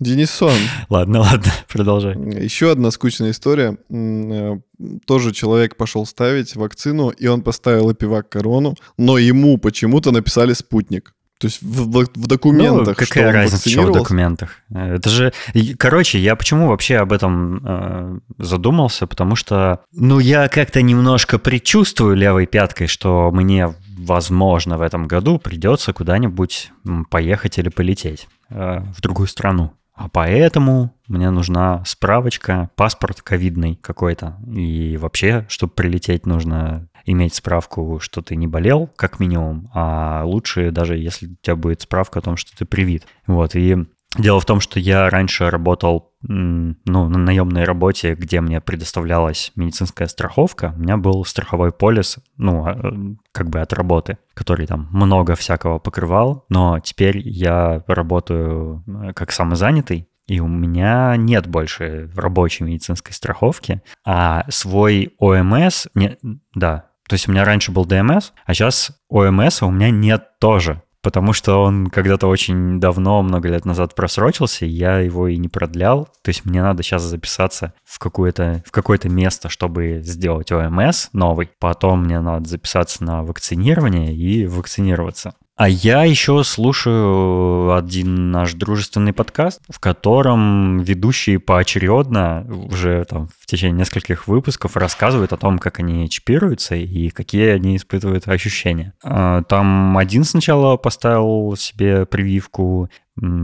Денисон. 0.00 0.56
Ладно, 0.90 1.20
ладно, 1.20 1.52
продолжай. 1.68 2.14
Еще 2.42 2.70
одна 2.72 2.90
скучная 2.90 3.30
история. 3.30 3.76
Э, 3.90 4.58
Тоже 5.06 5.32
человек 5.32 5.76
пошел 5.76 6.04
ставить 6.04 6.56
вакцину, 6.56 7.10
и 7.10 7.26
он 7.26 7.42
поставил 7.42 7.92
эпивак 7.92 8.28
корону, 8.28 8.74
но 8.98 9.18
ему 9.18 9.56
почему-то 9.56 10.10
написали 10.10 10.52
спутник. 10.52 11.14
То 11.44 11.48
есть 11.48 11.60
в, 11.60 11.90
в- 11.90 12.26
документах, 12.26 12.86
ну, 12.98 13.06
какая 13.06 13.30
разница, 13.30 13.68
что 13.68 13.82
в 13.82 13.92
документах? 13.92 14.62
Это 14.72 15.10
же... 15.10 15.30
Короче, 15.76 16.18
я 16.18 16.36
почему 16.36 16.68
вообще 16.68 16.96
об 16.96 17.12
этом 17.12 17.60
э, 17.62 18.18
задумался? 18.38 19.06
Потому 19.06 19.36
что, 19.36 19.80
ну, 19.92 20.20
я 20.20 20.48
как-то 20.48 20.80
немножко 20.80 21.38
предчувствую 21.38 22.16
левой 22.16 22.46
пяткой, 22.46 22.86
что 22.86 23.30
мне, 23.30 23.74
возможно, 23.98 24.78
в 24.78 24.80
этом 24.80 25.06
году 25.06 25.38
придется 25.38 25.92
куда-нибудь 25.92 26.72
поехать 27.10 27.58
или 27.58 27.68
полететь 27.68 28.26
э, 28.48 28.80
в 28.96 29.02
другую 29.02 29.26
страну. 29.26 29.72
А 29.94 30.08
поэтому 30.08 30.94
мне 31.08 31.28
нужна 31.28 31.82
справочка, 31.84 32.70
паспорт 32.74 33.20
ковидный 33.20 33.78
какой-то. 33.82 34.38
И 34.50 34.96
вообще, 34.96 35.44
чтобы 35.50 35.74
прилететь, 35.74 36.24
нужно 36.24 36.88
иметь 37.06 37.34
справку, 37.34 37.98
что 38.00 38.22
ты 38.22 38.36
не 38.36 38.46
болел, 38.46 38.90
как 38.96 39.20
минимум, 39.20 39.70
а 39.74 40.22
лучше 40.24 40.70
даже 40.70 40.96
если 40.96 41.26
у 41.26 41.36
тебя 41.42 41.56
будет 41.56 41.82
справка 41.82 42.18
о 42.18 42.22
том, 42.22 42.36
что 42.36 42.56
ты 42.56 42.64
привит. 42.64 43.06
Вот, 43.26 43.54
и 43.54 43.76
дело 44.16 44.40
в 44.40 44.46
том, 44.46 44.60
что 44.60 44.80
я 44.80 45.10
раньше 45.10 45.50
работал 45.50 46.12
ну, 46.22 46.74
на 46.84 47.18
наемной 47.18 47.64
работе, 47.64 48.14
где 48.14 48.40
мне 48.40 48.60
предоставлялась 48.60 49.52
медицинская 49.56 50.08
страховка, 50.08 50.72
у 50.76 50.80
меня 50.80 50.96
был 50.96 51.24
страховой 51.24 51.72
полис, 51.72 52.18
ну, 52.36 52.66
а, 52.66 52.94
как 53.32 53.50
бы 53.50 53.60
от 53.60 53.72
работы, 53.72 54.18
который 54.32 54.66
там 54.66 54.88
много 54.90 55.34
всякого 55.34 55.78
покрывал, 55.78 56.46
но 56.48 56.78
теперь 56.80 57.18
я 57.18 57.82
работаю 57.86 58.82
э, 58.86 59.12
как 59.12 59.32
самозанятый, 59.32 60.08
и 60.26 60.40
у 60.40 60.48
меня 60.48 61.16
нет 61.16 61.46
больше 61.46 62.10
рабочей 62.16 62.64
медицинской 62.64 63.12
страховки, 63.12 63.82
а 64.06 64.44
свой 64.48 65.12
ОМС, 65.18 65.86
не, 65.94 66.16
да, 66.54 66.86
то 67.08 67.14
есть 67.14 67.28
у 67.28 67.32
меня 67.32 67.44
раньше 67.44 67.70
был 67.70 67.84
ДМС, 67.84 68.30
а 68.46 68.54
сейчас 68.54 68.92
ОМС 69.08 69.62
у 69.62 69.70
меня 69.70 69.90
нет 69.90 70.38
тоже, 70.38 70.82
потому 71.02 71.34
что 71.34 71.62
он 71.62 71.88
когда-то 71.88 72.26
очень 72.26 72.80
давно, 72.80 73.22
много 73.22 73.50
лет 73.50 73.66
назад 73.66 73.94
просрочился, 73.94 74.64
и 74.64 74.70
я 74.70 75.00
его 75.00 75.28
и 75.28 75.36
не 75.36 75.48
продлял. 75.48 76.08
То 76.22 76.30
есть 76.30 76.46
мне 76.46 76.62
надо 76.62 76.82
сейчас 76.82 77.02
записаться 77.02 77.74
в, 77.84 77.98
какое-то, 77.98 78.62
в 78.66 78.70
какое-то 78.70 79.10
место, 79.10 79.50
чтобы 79.50 80.00
сделать 80.02 80.50
ОМС 80.50 81.10
новый. 81.12 81.50
Потом 81.60 82.04
мне 82.04 82.20
надо 82.20 82.48
записаться 82.48 83.04
на 83.04 83.22
вакцинирование 83.22 84.14
и 84.14 84.46
вакцинироваться. 84.46 85.34
А 85.56 85.68
я 85.68 86.02
еще 86.02 86.42
слушаю 86.42 87.76
один 87.76 88.32
наш 88.32 88.54
дружественный 88.54 89.12
подкаст, 89.12 89.60
в 89.68 89.78
котором 89.78 90.80
ведущие 90.80 91.38
поочередно 91.38 92.44
уже 92.48 93.04
там 93.04 93.28
в 93.38 93.46
течение 93.46 93.78
нескольких 93.78 94.26
выпусков 94.26 94.76
рассказывают 94.76 95.32
о 95.32 95.36
том, 95.36 95.60
как 95.60 95.78
они 95.78 96.10
чипируются 96.10 96.74
и 96.74 97.08
какие 97.10 97.50
они 97.50 97.76
испытывают 97.76 98.26
ощущения. 98.26 98.94
А, 99.04 99.42
Там 99.42 99.96
один 99.96 100.24
сначала 100.24 100.76
поставил 100.76 101.54
себе 101.56 102.04
прививку, 102.04 102.90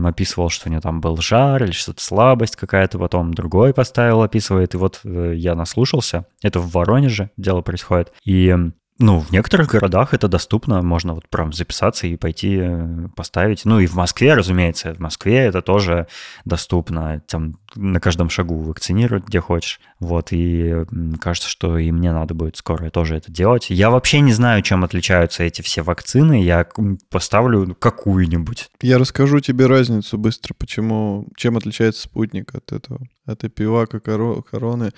описывал, 0.03 0.49
что 0.49 0.67
у 0.67 0.71
него 0.71 0.81
там 0.81 0.99
был 0.99 1.15
жар 1.15 1.63
или 1.63 1.71
что-то 1.71 2.03
слабость 2.03 2.57
какая-то, 2.57 2.99
потом 2.99 3.33
другой 3.33 3.73
поставил, 3.73 4.21
описывает, 4.21 4.73
и 4.73 4.77
вот 4.77 4.99
э, 5.05 5.33
я 5.37 5.55
наслушался. 5.55 6.25
Это 6.41 6.59
в 6.59 6.71
Воронеже 6.71 7.31
дело 7.37 7.61
происходит. 7.61 8.11
И 8.25 8.53
ну, 9.01 9.19
в 9.19 9.31
некоторых 9.31 9.67
городах 9.67 10.13
это 10.13 10.27
доступно, 10.27 10.81
можно 10.81 11.13
вот 11.13 11.27
прям 11.29 11.51
записаться 11.51 12.07
и 12.07 12.15
пойти 12.15 12.57
э, 12.61 13.07
поставить. 13.15 13.65
Ну 13.65 13.79
и 13.79 13.87
в 13.87 13.95
Москве, 13.95 14.33
разумеется, 14.33 14.93
в 14.93 14.99
Москве 14.99 15.39
это 15.39 15.61
тоже 15.61 16.07
доступно. 16.45 17.21
Там 17.27 17.55
на 17.75 17.99
каждом 17.99 18.29
шагу 18.29 18.57
вакцинируют, 18.59 19.25
где 19.25 19.41
хочешь. 19.41 19.79
Вот, 19.99 20.29
и 20.31 20.85
кажется, 21.19 21.49
что 21.49 21.77
и 21.77 21.91
мне 21.91 22.11
надо 22.11 22.33
будет 22.33 22.57
скоро 22.57 22.89
тоже 22.89 23.17
это 23.17 23.31
делать. 23.31 23.67
Я 23.69 23.89
вообще 23.89 24.21
не 24.21 24.33
знаю, 24.33 24.61
чем 24.61 24.83
отличаются 24.83 25.43
эти 25.43 25.61
все 25.61 25.81
вакцины. 25.81 26.43
Я 26.43 26.67
поставлю 27.09 27.75
какую-нибудь. 27.75 28.69
Я 28.81 28.97
расскажу 28.97 29.39
тебе 29.39 29.67
разницу 29.67 30.17
быстро, 30.17 30.53
почему, 30.53 31.27
чем 31.35 31.57
отличается 31.57 32.03
спутник 32.03 32.53
от 32.55 32.71
этого, 32.71 32.99
от 33.25 33.43
эпивака 33.43 33.97
коро- 33.97 34.41
короны. 34.43 34.91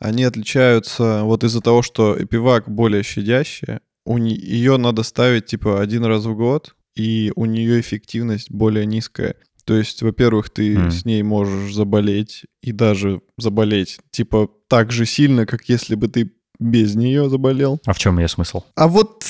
Они 0.00 0.24
отличаются 0.24 1.22
вот 1.24 1.44
из-за 1.44 1.60
того, 1.60 1.82
что 1.82 2.16
эпивак 2.20 2.68
более 2.68 3.02
щадящая, 3.02 3.80
у 4.04 4.16
ее 4.18 4.76
надо 4.78 5.02
ставить 5.04 5.46
типа 5.46 5.80
один 5.80 6.04
раз 6.04 6.24
в 6.24 6.34
год, 6.34 6.74
и 6.96 7.30
у 7.36 7.44
нее 7.44 7.80
эффективность 7.80 8.50
более 8.50 8.86
низкая. 8.86 9.36
То 9.64 9.76
есть, 9.76 10.02
во-первых, 10.02 10.50
ты 10.50 10.76
Мгм. 10.76 10.90
с 10.90 11.04
ней 11.04 11.22
можешь 11.22 11.72
заболеть 11.74 12.44
и 12.62 12.72
даже 12.72 13.20
заболеть 13.38 13.98
типа 14.10 14.48
так 14.68 14.90
же 14.90 15.06
сильно, 15.06 15.46
как 15.46 15.68
если 15.68 15.94
бы 15.94 16.08
ты 16.08 16.32
без 16.58 16.94
нее 16.96 17.28
заболел. 17.30 17.80
А 17.86 17.92
в 17.92 17.98
чем 17.98 18.18
ее 18.18 18.26
смысл? 18.28 18.62
А 18.74 18.88
вот 18.88 19.24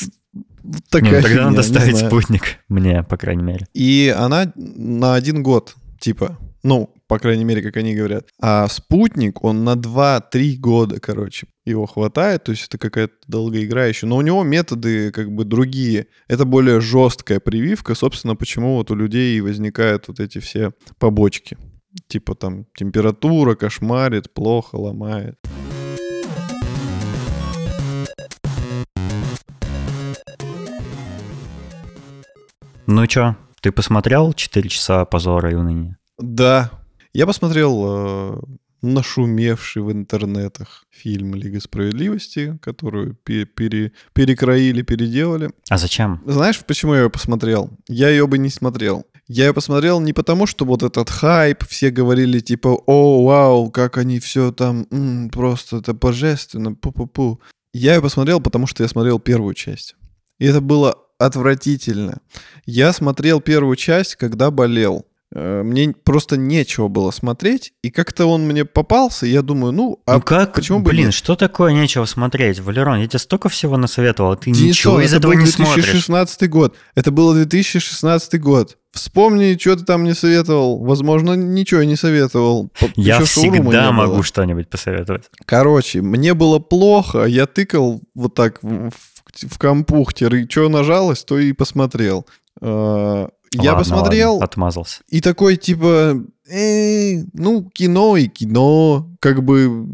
вот 0.63 0.75
Не, 0.75 0.81
такая 0.91 1.11
ну 1.17 1.23
тогда 1.23 1.29
фигня, 1.29 1.45
надо 1.51 1.57
не 1.57 1.63
ставить 1.75 1.97
знаю. 1.97 2.11
спутник, 2.11 2.43
мне, 2.69 3.03
по 3.03 3.17
крайней 3.17 3.43
мере. 3.43 3.67
И 3.75 4.15
она 4.17 4.53
на 4.55 5.15
один 5.15 5.43
год, 5.43 5.75
типа, 5.99 6.39
ну, 6.63 6.95
по 7.11 7.19
крайней 7.19 7.43
мере, 7.43 7.61
как 7.61 7.77
они 7.77 7.97
говорят. 7.97 8.29
А 8.41 8.69
спутник, 8.69 9.43
он 9.43 9.65
на 9.65 9.75
2-3 9.75 10.55
года, 10.59 11.01
короче, 11.01 11.49
его 11.65 11.85
хватает, 11.87 12.45
то 12.45 12.53
есть 12.53 12.69
это 12.69 12.79
какая-то 12.79 13.15
долгоиграющая. 13.27 14.09
Но 14.09 14.17
у 14.17 14.21
него 14.21 14.45
методы 14.45 15.11
как 15.11 15.33
бы 15.33 15.45
другие. 15.45 16.07
Это 16.29 16.45
более 16.45 16.81
жесткая 16.81 17.41
прививка, 17.41 17.97
собственно, 17.97 18.37
почему 18.37 18.77
вот 18.77 18.93
у 18.93 18.95
людей 18.95 19.37
и 19.37 19.41
возникают 19.41 20.07
вот 20.07 20.21
эти 20.21 20.39
все 20.39 20.71
побочки. 21.01 21.59
Типа 22.07 22.37
там 22.37 22.67
температура 22.77 23.57
кошмарит, 23.57 24.33
плохо, 24.33 24.77
ломает. 24.77 25.35
Ну 32.87 33.07
чё, 33.09 33.35
ты 33.61 33.73
посмотрел 33.73 34.33
4 34.33 34.69
часа 34.69 35.05
позора 35.07 35.51
и 35.51 35.55
уныния? 35.55 35.99
Да, 36.17 36.71
я 37.13 37.27
посмотрел 37.27 37.85
э, 37.87 38.41
нашумевший 38.83 39.83
в 39.83 39.93
интернетах 39.93 40.85
фильм 40.91 41.35
«Лига 41.35 41.61
справедливости», 41.61 42.59
которую 42.63 43.15
пе- 43.15 43.45
пере- 43.45 43.93
перекроили, 44.13 44.83
переделали. 44.83 45.51
А 45.69 45.79
зачем? 45.79 46.23
Знаешь, 46.27 46.59
почему 46.65 46.95
я 46.95 47.03
ее 47.03 47.11
посмотрел? 47.11 47.71
Я 47.89 48.09
ее 48.11 48.27
бы 48.27 48.39
не 48.39 48.51
смотрел. 48.51 49.05
Я 49.29 49.47
ее 49.47 49.55
посмотрел 49.55 50.01
не 50.01 50.13
потому, 50.13 50.47
что 50.47 50.65
вот 50.65 50.83
этот 50.83 51.09
хайп, 51.11 51.65
все 51.69 51.91
говорили 51.91 52.41
типа, 52.41 52.69
о, 52.87 53.25
вау, 53.25 53.71
как 53.71 53.97
они 53.99 54.19
все 54.19 54.51
там, 54.53 54.87
м, 54.91 55.31
просто 55.31 55.77
это 55.79 55.93
божественно, 55.95 56.71
пу-пу-пу. 56.73 57.39
Я 57.73 57.95
ее 57.95 58.01
посмотрел, 58.03 58.41
потому 58.41 58.67
что 58.67 58.83
я 58.83 58.89
смотрел 58.89 59.21
первую 59.21 59.55
часть. 59.55 59.95
И 60.41 60.47
это 60.47 60.61
было 60.61 60.97
отвратительно. 61.19 62.19
Я 62.67 62.93
смотрел 62.93 63.41
первую 63.41 63.77
часть, 63.77 64.17
когда 64.17 64.51
болел. 64.51 65.07
Э, 65.33 65.63
Мне 65.63 65.93
просто 65.93 66.37
нечего 66.37 66.89
было 66.89 67.13
смотреть, 67.13 67.73
и 67.83 67.91
как-то 67.91 68.27
он 68.27 68.43
мне 68.47 68.65
попался, 68.65 69.27
и 69.27 69.31
я 69.31 69.43
думаю, 69.43 69.73
ну, 69.73 70.01
а 70.05 70.15
ну 70.15 70.21
как, 70.21 70.55
почему 70.55 70.81
бы 70.81 70.91
блин, 70.91 71.07
нет? 71.07 71.15
что 71.15 71.37
такое 71.37 71.73
нечего 71.73 72.05
смотреть? 72.05 72.59
Валерон, 72.59 72.99
я 72.99 73.07
тебе 73.07 73.21
столько 73.21 73.49
всего 73.49 73.77
насоветовал, 73.77 74.33
а 74.33 74.37
ты 74.37 74.51
Денисов, 74.51 74.67
ничего 74.67 75.01
из 75.01 75.13
это 75.13 75.19
этого 75.19 75.33
был 75.33 75.41
не 75.41 75.47
смотришь. 75.47 75.85
2016 75.85 76.51
год. 76.51 76.77
Это 76.97 77.11
был 77.13 77.33
2016 77.33 78.41
год. 78.41 78.77
Вспомни, 78.93 79.57
что 79.57 79.77
ты 79.77 79.85
там 79.85 80.03
не 80.03 80.15
советовал. 80.15 80.83
Возможно, 80.83 81.35
ничего 81.35 81.85
не 81.85 81.95
советовал. 81.95 82.71
Я 82.97 83.21
всегда 83.21 83.61
было. 83.61 83.93
могу 83.93 84.23
что-нибудь 84.25 84.69
посоветовать. 84.69 85.31
Короче, 85.45 86.03
мне 86.03 86.35
было 86.35 86.59
плохо, 86.59 87.25
я 87.25 87.47
тыкал 87.47 88.01
вот 88.17 88.35
так 88.35 88.61
в, 88.63 88.91
в, 88.91 89.49
в 89.49 89.59
компухтер, 89.59 90.35
и 90.35 90.51
что 90.51 90.69
нажалось, 90.69 91.23
то 91.23 91.39
и 91.39 91.53
посмотрел. 91.53 92.27
Э, 93.53 93.63
Я 93.63 93.73
Ладно, 93.73 93.79
посмотрел, 93.79 94.33
ладно, 94.33 94.45
отмазался. 94.45 95.03
и 95.09 95.21
такой 95.21 95.57
типа, 95.57 96.23
«Эй, 96.49 97.25
ну, 97.33 97.69
кино 97.71 98.17
и 98.17 98.29
кино, 98.29 99.11
как 99.21 99.43
бы, 99.45 99.87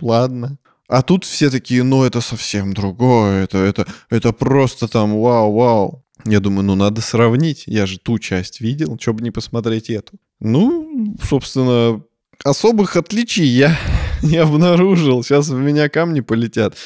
ладно. 0.00 0.56
А 0.88 1.02
тут 1.02 1.24
все 1.24 1.50
такие, 1.50 1.84
ну, 1.84 2.02
это 2.04 2.20
совсем 2.20 2.72
другое, 2.72 3.44
это, 3.44 3.58
это, 3.58 3.86
это 4.10 4.32
просто 4.32 4.88
там 4.88 5.20
вау-вау. 5.20 6.04
Я 6.26 6.40
думаю, 6.40 6.64
ну 6.64 6.74
надо 6.74 7.00
сравнить. 7.00 7.64
Я 7.66 7.86
же 7.86 7.98
ту 7.98 8.18
часть 8.18 8.60
видел, 8.60 8.98
что 9.00 9.14
бы 9.14 9.22
не 9.22 9.30
посмотреть 9.30 9.88
эту. 9.88 10.14
Ну, 10.40 11.16
собственно, 11.22 12.02
особых 12.44 12.96
отличий 12.96 13.46
я 13.46 13.78
не 14.22 14.36
обнаружил. 14.36 15.22
Сейчас 15.22 15.48
в 15.48 15.56
меня 15.58 15.88
камни 15.88 16.20
полетят. 16.20 16.76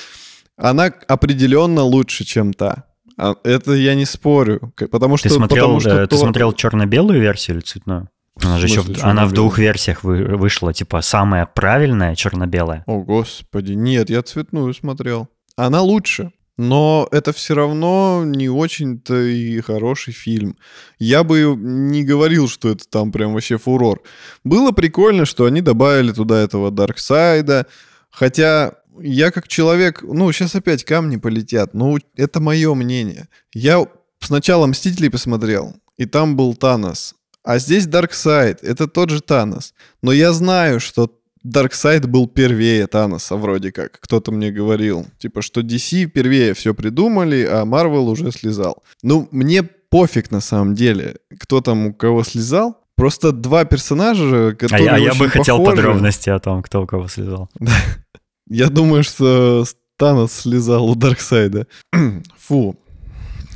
Она 0.57 0.85
определенно 1.09 1.83
лучше, 1.83 2.25
чем 2.25 2.53
та. 2.53 2.85
А 3.19 3.35
Это 3.45 3.73
я 3.73 3.95
не 3.95 4.05
спорю. 4.05 4.73
Потому 4.91 5.17
что, 5.17 5.29
Ты 5.29 5.35
смотрел, 5.35 5.65
потому 5.67 5.81
что 5.81 6.07
ты 6.07 6.17
смотрел 6.17 6.53
черно-белую 6.53 7.21
версию 7.21 7.57
или 7.59 7.63
цветную? 7.65 8.09
Она 8.43 8.59
же 8.59 8.67
еще, 8.67 8.81
в- 8.81 9.05
она 9.05 9.27
в 9.27 9.33
двух 9.33 9.59
версиях 9.59 10.03
вы- 10.03 10.37
вышла, 10.37 10.73
типа 10.75 11.03
самая 11.03 11.47
правильная 11.47 12.17
черно-белая. 12.17 12.83
О, 12.87 13.01
господи, 13.03 13.73
нет, 13.75 14.11
я 14.11 14.23
цветную 14.23 14.75
смотрел. 14.75 15.29
Она 15.57 15.81
лучше, 15.83 16.33
но 16.59 17.07
это 17.13 17.33
все 17.33 17.55
равно 17.55 18.23
не 18.27 18.49
очень-то 18.49 19.15
и 19.23 19.61
хороший 19.61 20.13
фильм. 20.13 20.57
Я 20.99 21.23
бы 21.23 21.55
не 21.57 22.03
говорил, 22.03 22.49
что 22.49 22.71
это 22.71 22.85
там 22.89 23.13
прям 23.13 23.35
вообще 23.35 23.57
фурор. 23.57 24.03
Было 24.43 24.73
прикольно, 24.73 25.25
что 25.27 25.45
они 25.45 25.61
добавили 25.61 26.11
туда 26.11 26.41
этого 26.41 26.73
Дарксайда, 26.73 27.67
хотя 28.11 28.75
я 29.01 29.31
как 29.31 29.49
человек, 29.49 30.03
ну, 30.03 30.31
сейчас 30.33 30.55
опять 30.55 30.85
камни 30.85 31.17
полетят, 31.17 31.75
но 31.75 31.97
это 32.17 32.41
мое 32.41 32.75
мнение. 32.75 33.29
Я 33.53 33.85
сначала 34.21 34.67
«Мстителей» 34.67 35.11
посмотрел, 35.11 35.75
и 35.97 36.07
там 36.07 36.37
был 36.37 36.55
Танос. 36.55 37.15
А 37.43 37.59
здесь 37.59 37.87
Дарксайд, 37.87 38.63
это 38.63 38.87
тот 38.89 39.11
же 39.11 39.21
Танос. 39.21 39.75
Но 40.03 40.13
я 40.13 40.33
знаю, 40.33 40.81
что 40.81 41.11
Дарксайд 41.43 42.07
был 42.07 42.27
первее 42.27 42.87
Таноса 42.87 43.37
вроде 43.37 43.71
как. 43.71 44.01
Кто-то 44.01 44.33
мне 44.33 44.51
говорил. 44.51 45.07
Типа, 45.19 45.43
что 45.43 45.61
DC 45.61 46.07
первее 46.07 46.55
все 46.55 46.73
придумали, 46.73 47.45
а 47.45 47.65
Marvel 47.67 48.09
уже 48.09 48.33
слизал. 48.33 48.83
Ну, 49.03 49.29
мне 49.31 49.63
пофиг 49.63 50.31
на 50.31 50.41
самом 50.41 50.75
деле, 50.75 51.17
кто 51.39 51.61
там 51.61 51.87
у 51.89 51.93
кого 51.95 52.25
слизал. 52.25 52.79
Просто 52.97 53.33
два 53.33 53.65
персонажа, 53.67 54.49
А, 54.49 54.53
которые 54.55 54.85
я- 54.87 54.95
а 54.95 54.99
я 54.99 55.15
бы 55.15 55.29
хотел 55.29 55.59
похожи. 55.59 55.77
подробности 55.77 56.31
о 56.31 56.39
том, 56.39 56.63
кто 56.63 56.83
у 56.83 56.87
кого 56.87 57.09
слезал. 57.09 57.51
Я 58.49 58.69
думаю, 58.69 59.05
что 59.05 59.65
Танос 59.97 60.33
слезал 60.33 60.89
у 60.91 60.95
Дарксайда. 60.95 61.67
Фу. 62.39 62.79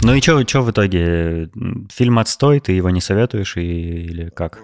Ну 0.02 0.14
и 0.14 0.20
что 0.20 0.62
в 0.62 0.70
итоге? 0.70 1.50
Фильм 1.92 2.18
отстой, 2.18 2.60
ты 2.60 2.72
его 2.72 2.90
не 2.90 3.00
советуешь 3.00 3.56
и, 3.56 3.60
или 3.60 4.30
как? 4.30 4.60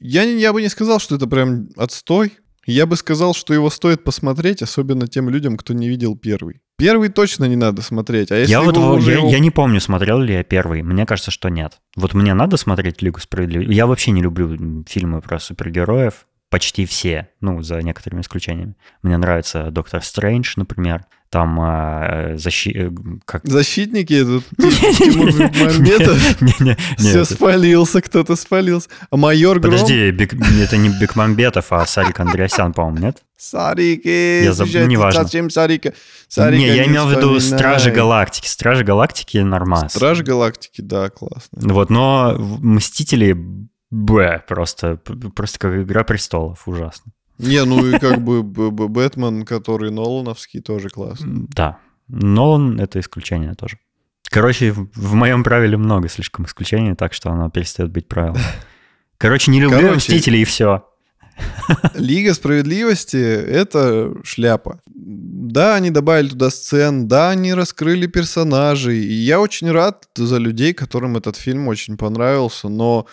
Я, 0.00 0.22
я 0.24 0.52
бы 0.52 0.60
не 0.60 0.68
сказал, 0.68 1.00
что 1.00 1.16
это 1.16 1.26
прям 1.26 1.68
отстой. 1.76 2.34
Я 2.66 2.84
бы 2.84 2.96
сказал, 2.96 3.32
что 3.32 3.54
его 3.54 3.70
стоит 3.70 4.04
посмотреть, 4.04 4.60
особенно 4.60 5.06
тем 5.06 5.30
людям, 5.30 5.56
кто 5.56 5.72
не 5.72 5.88
видел 5.88 6.14
первый. 6.18 6.60
Первый 6.76 7.08
точно 7.08 7.46
не 7.46 7.56
надо 7.56 7.80
смотреть, 7.80 8.30
а 8.30 8.36
если 8.36 8.50
я 8.50 8.60
вот 8.60 8.76
уже 8.76 9.12
я, 9.12 9.26
я 9.26 9.38
не 9.38 9.50
помню, 9.50 9.80
смотрел 9.80 10.18
ли 10.20 10.34
я 10.34 10.44
первый. 10.44 10.82
Мне 10.82 11.06
кажется, 11.06 11.30
что 11.30 11.48
нет. 11.48 11.80
Вот 11.96 12.12
мне 12.12 12.34
надо 12.34 12.58
смотреть 12.58 13.00
Лигу 13.00 13.20
справедливости. 13.20 13.72
Я 13.72 13.86
вообще 13.86 14.10
не 14.10 14.20
люблю 14.20 14.84
фильмы 14.86 15.22
про 15.22 15.38
супергероев. 15.38 16.26
Почти 16.50 16.86
все, 16.86 17.28
ну, 17.40 17.62
за 17.62 17.82
некоторыми 17.82 18.22
исключениями. 18.22 18.74
Мне 19.02 19.18
нравится 19.18 19.70
Доктор 19.70 20.02
Стрэндж, 20.02 20.54
например. 20.56 21.04
Там 21.28 21.60
а, 21.60 22.36
защи... 22.36 22.70
э, 22.70 22.90
как... 23.26 23.44
Защитники, 23.44 24.14
этот 24.14 24.44
все 26.98 27.24
спалился, 27.26 28.00
кто-то 28.00 28.34
спалился. 28.34 28.88
А 29.10 29.18
майор 29.18 29.60
Гром... 29.60 29.74
Подожди, 29.74 29.94
это 30.62 30.78
не 30.78 30.88
Бекмамбетов, 30.88 31.70
а 31.70 31.84
Сарик 31.84 32.18
Андреасян, 32.18 32.72
по-моему, 32.72 33.08
нет? 33.08 33.18
Сарики, 33.36 34.44
Я 34.44 34.52
заб- 34.52 34.86
неважно. 34.86 35.24
Зачем 35.24 35.50
Сарика? 35.50 35.92
Сарика 36.28 36.62
не, 36.62 36.68
я 36.68 36.86
не 36.86 36.92
имел 36.92 37.06
в 37.06 37.10
виду. 37.10 37.38
Стражи 37.40 37.90
Галактики. 37.90 38.48
Стражи 38.48 38.84
Галактики 38.84 39.36
нормас. 39.36 39.92
Страж 39.92 40.22
Галактики, 40.22 40.80
да, 40.80 41.10
классно. 41.10 41.74
Вот, 41.74 41.90
но 41.90 42.36
Мстители 42.38 43.36
Б 43.90 44.42
просто, 44.46 44.96
просто 45.34 45.58
как 45.58 45.74
Игра 45.74 46.04
престолов, 46.04 46.68
ужасно. 46.68 47.12
Не, 47.38 47.64
ну 47.64 47.86
и 47.86 47.98
как 47.98 48.22
бы 48.22 48.42
Бэтмен, 48.42 49.44
который 49.44 49.90
Нолановский, 49.90 50.60
тоже 50.60 50.88
классно. 50.88 51.46
Да, 51.48 51.78
Нолан— 52.08 52.80
это 52.80 52.98
исключение 53.00 53.54
тоже. 53.54 53.78
Короче, 54.30 54.72
в, 54.72 54.88
в 54.94 55.14
моем 55.14 55.44
правиле 55.44 55.76
много 55.76 56.08
слишком 56.08 56.44
исключений, 56.46 56.94
так 56.94 57.14
что 57.14 57.30
оно 57.30 57.48
перестает 57.48 57.90
быть 57.92 58.08
правилом. 58.08 58.40
Короче, 59.18 59.50
не 59.50 59.60
люблю 59.60 59.78
Короче, 59.78 59.96
Мстителей 59.96 60.42
и 60.42 60.44
все. 60.44 60.84
Лига 61.94 62.34
справедливости— 62.34 63.16
это 63.16 64.12
шляпа. 64.24 64.80
Да, 64.86 65.76
они 65.76 65.90
добавили 65.90 66.30
туда 66.30 66.50
сцен, 66.50 67.08
да, 67.08 67.30
они 67.30 67.54
раскрыли 67.54 68.06
персонажей. 68.06 68.98
И 68.98 69.12
я 69.12 69.40
очень 69.40 69.70
рад 69.70 70.08
за 70.16 70.38
людей, 70.38 70.74
которым 70.74 71.16
этот 71.16 71.36
фильм 71.36 71.68
очень 71.68 71.96
понравился, 71.96 72.68
но 72.68 73.06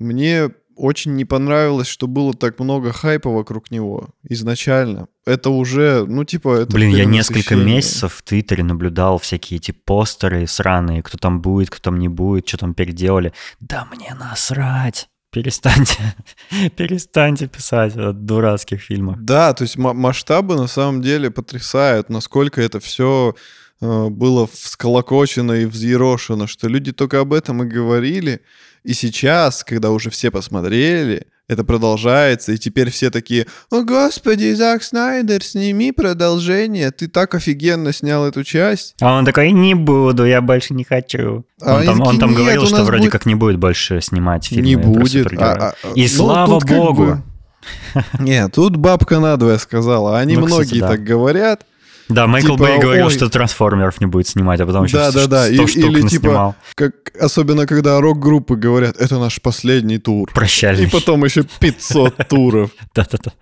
мне 0.00 0.50
очень 0.80 1.14
не 1.14 1.24
понравилось, 1.24 1.86
что 1.86 2.06
было 2.06 2.32
так 2.32 2.58
много 2.58 2.92
хайпа 2.92 3.30
вокруг 3.30 3.70
него 3.70 4.08
изначально. 4.22 5.08
Это 5.26 5.50
уже, 5.50 6.06
ну, 6.06 6.24
типа... 6.24 6.62
Это 6.62 6.72
Блин, 6.72 6.96
я 6.96 7.04
несколько 7.04 7.54
месяцев 7.54 8.14
в 8.14 8.22
Твиттере 8.22 8.64
наблюдал 8.64 9.18
всякие 9.18 9.58
эти 9.58 9.72
постеры 9.72 10.46
сраные, 10.46 11.02
кто 11.02 11.18
там 11.18 11.42
будет, 11.42 11.70
кто 11.70 11.90
там 11.90 11.98
не 11.98 12.08
будет, 12.08 12.48
что 12.48 12.56
там 12.58 12.74
переделали. 12.74 13.32
Да 13.60 13.86
мне 13.94 14.14
насрать. 14.18 15.08
Перестаньте, 15.30 16.14
перестаньте 16.76 17.46
писать 17.46 17.96
о 17.96 18.12
дурацких 18.12 18.80
фильмах. 18.80 19.20
Да, 19.20 19.52
то 19.52 19.62
есть 19.62 19.76
ма- 19.76 19.92
масштабы 19.92 20.56
на 20.56 20.66
самом 20.66 21.02
деле 21.02 21.30
потрясают, 21.30 22.08
насколько 22.08 22.60
это 22.60 22.80
все 22.80 23.36
было 23.80 24.46
всколокочено 24.46 25.52
и 25.52 25.64
взъерошено, 25.64 26.46
что 26.46 26.68
люди 26.68 26.92
только 26.92 27.20
об 27.20 27.32
этом 27.32 27.62
и 27.62 27.66
говорили. 27.66 28.42
И 28.84 28.94
сейчас, 28.94 29.62
когда 29.64 29.90
уже 29.90 30.10
все 30.10 30.30
посмотрели, 30.30 31.26
это 31.48 31.64
продолжается, 31.64 32.52
и 32.52 32.58
теперь 32.58 32.90
все 32.90 33.10
такие, 33.10 33.46
«О, 33.70 33.82
господи, 33.82 34.52
Зак 34.54 34.82
Снайдер, 34.84 35.42
сними 35.42 35.90
продолжение, 35.92 36.90
ты 36.92 37.08
так 37.08 37.34
офигенно 37.34 37.92
снял 37.92 38.24
эту 38.26 38.44
часть». 38.44 38.94
А 39.00 39.18
он 39.18 39.24
такой, 39.24 39.50
не 39.50 39.74
буду, 39.74 40.24
я 40.24 40.40
больше 40.40 40.74
не 40.74 40.84
хочу. 40.84 41.44
А 41.60 41.78
он, 41.80 41.84
там, 41.84 42.00
он 42.02 42.18
там 42.18 42.30
«Нет, 42.30 42.38
говорил, 42.38 42.66
что 42.66 42.84
вроде 42.84 43.02
будет- 43.02 43.12
как 43.12 43.26
не 43.26 43.34
будет 43.34 43.58
больше 43.58 44.00
снимать 44.00 44.46
фильмы 44.46 44.66
Не 44.68 44.76
будет. 44.76 45.08
супергероев. 45.10 45.58
А- 45.60 45.74
а- 45.82 45.92
И 45.94 46.02
ну, 46.02 46.08
слава 46.08 46.60
тут 46.60 46.68
как 46.68 46.78
богу. 46.78 47.04
бы- 47.04 47.22
Нет, 48.20 48.52
тут 48.54 48.76
бабка 48.76 49.18
надвое 49.18 49.58
сказала. 49.58 50.18
Они 50.18 50.36
Ну, 50.36 50.46
кстати, 50.46 50.68
многие 50.68 50.80
да. 50.80 50.88
так 50.88 51.02
говорят. 51.04 51.66
Да, 52.10 52.26
Майкл 52.26 52.52
типа, 52.54 52.64
Бэй 52.64 52.78
говорил, 52.78 53.06
ой. 53.06 53.12
что 53.12 53.28
трансформеров 53.30 54.00
не 54.00 54.06
будет 54.06 54.28
снимать, 54.28 54.60
а 54.60 54.66
потом 54.66 54.84
еще 54.84 54.96
Да, 54.96 55.12
да, 55.12 55.26
да. 55.26 55.48
И- 55.48 55.54
штук 55.66 55.76
или 55.76 56.06
типа. 56.06 56.54
Как, 56.74 56.92
особенно 57.18 57.66
когда 57.66 58.00
рок-группы 58.00 58.56
говорят, 58.56 58.96
это 59.00 59.18
наш 59.18 59.40
последний 59.40 59.98
тур. 59.98 60.30
Прощальный. 60.34 60.84
И 60.84 60.90
потом 60.90 61.24
еще 61.24 61.44
500 61.60 62.16
туров. 62.28 62.70
Да-да-да. 62.94 63.32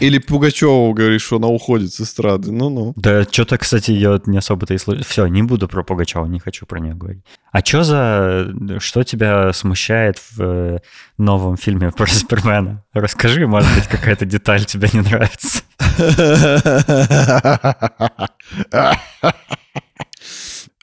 Или 0.00 0.18
Пугачева 0.18 0.92
говорит, 0.92 1.20
что 1.20 1.36
она 1.36 1.48
уходит 1.48 1.92
с 1.92 2.00
эстрады. 2.00 2.52
Ну-ну. 2.52 2.92
Да, 2.96 3.24
что-то, 3.24 3.58
кстати, 3.58 3.90
я 3.90 4.20
не 4.26 4.38
особо-то 4.38 4.74
и 4.74 4.78
слышал. 4.78 5.04
Все, 5.04 5.26
не 5.26 5.42
буду 5.42 5.68
про 5.68 5.82
Пугачева, 5.82 6.26
не 6.26 6.38
хочу 6.38 6.66
про 6.66 6.78
нее 6.78 6.94
говорить. 6.94 7.24
А 7.52 7.64
что 7.64 7.82
за... 7.82 8.54
Что 8.78 9.02
тебя 9.04 9.52
смущает 9.52 10.18
в 10.18 10.40
э, 10.40 10.78
новом 11.16 11.56
фильме 11.56 11.90
про 11.90 12.06
Супермена? 12.10 12.84
Расскажи, 12.92 13.46
может 13.46 13.74
быть, 13.74 13.86
какая-то 13.86 14.26
деталь 14.26 14.64
тебе 14.64 14.88
не 14.92 15.00
нравится. 15.00 15.62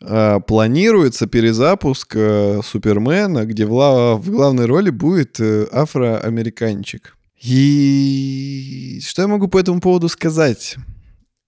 А, 0.07 0.39
Планируется 0.39 1.25
перезапуск 1.25 2.15
э, 2.15 2.61
Супермена, 2.63 3.45
где 3.45 3.65
в 3.65 4.21
главной 4.29 4.65
роли 4.65 4.89
будет 4.89 5.39
э, 5.39 5.67
афроамериканчик. 5.71 7.14
И 7.41 8.99
что 9.03 9.23
я 9.23 9.27
могу 9.27 9.47
по 9.47 9.59
этому 9.59 9.81
поводу 9.81 10.09
сказать? 10.09 10.77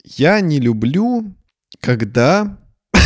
Я 0.03 0.39
не 0.41 0.59
люблю, 0.59 1.35
когда... 1.79 2.57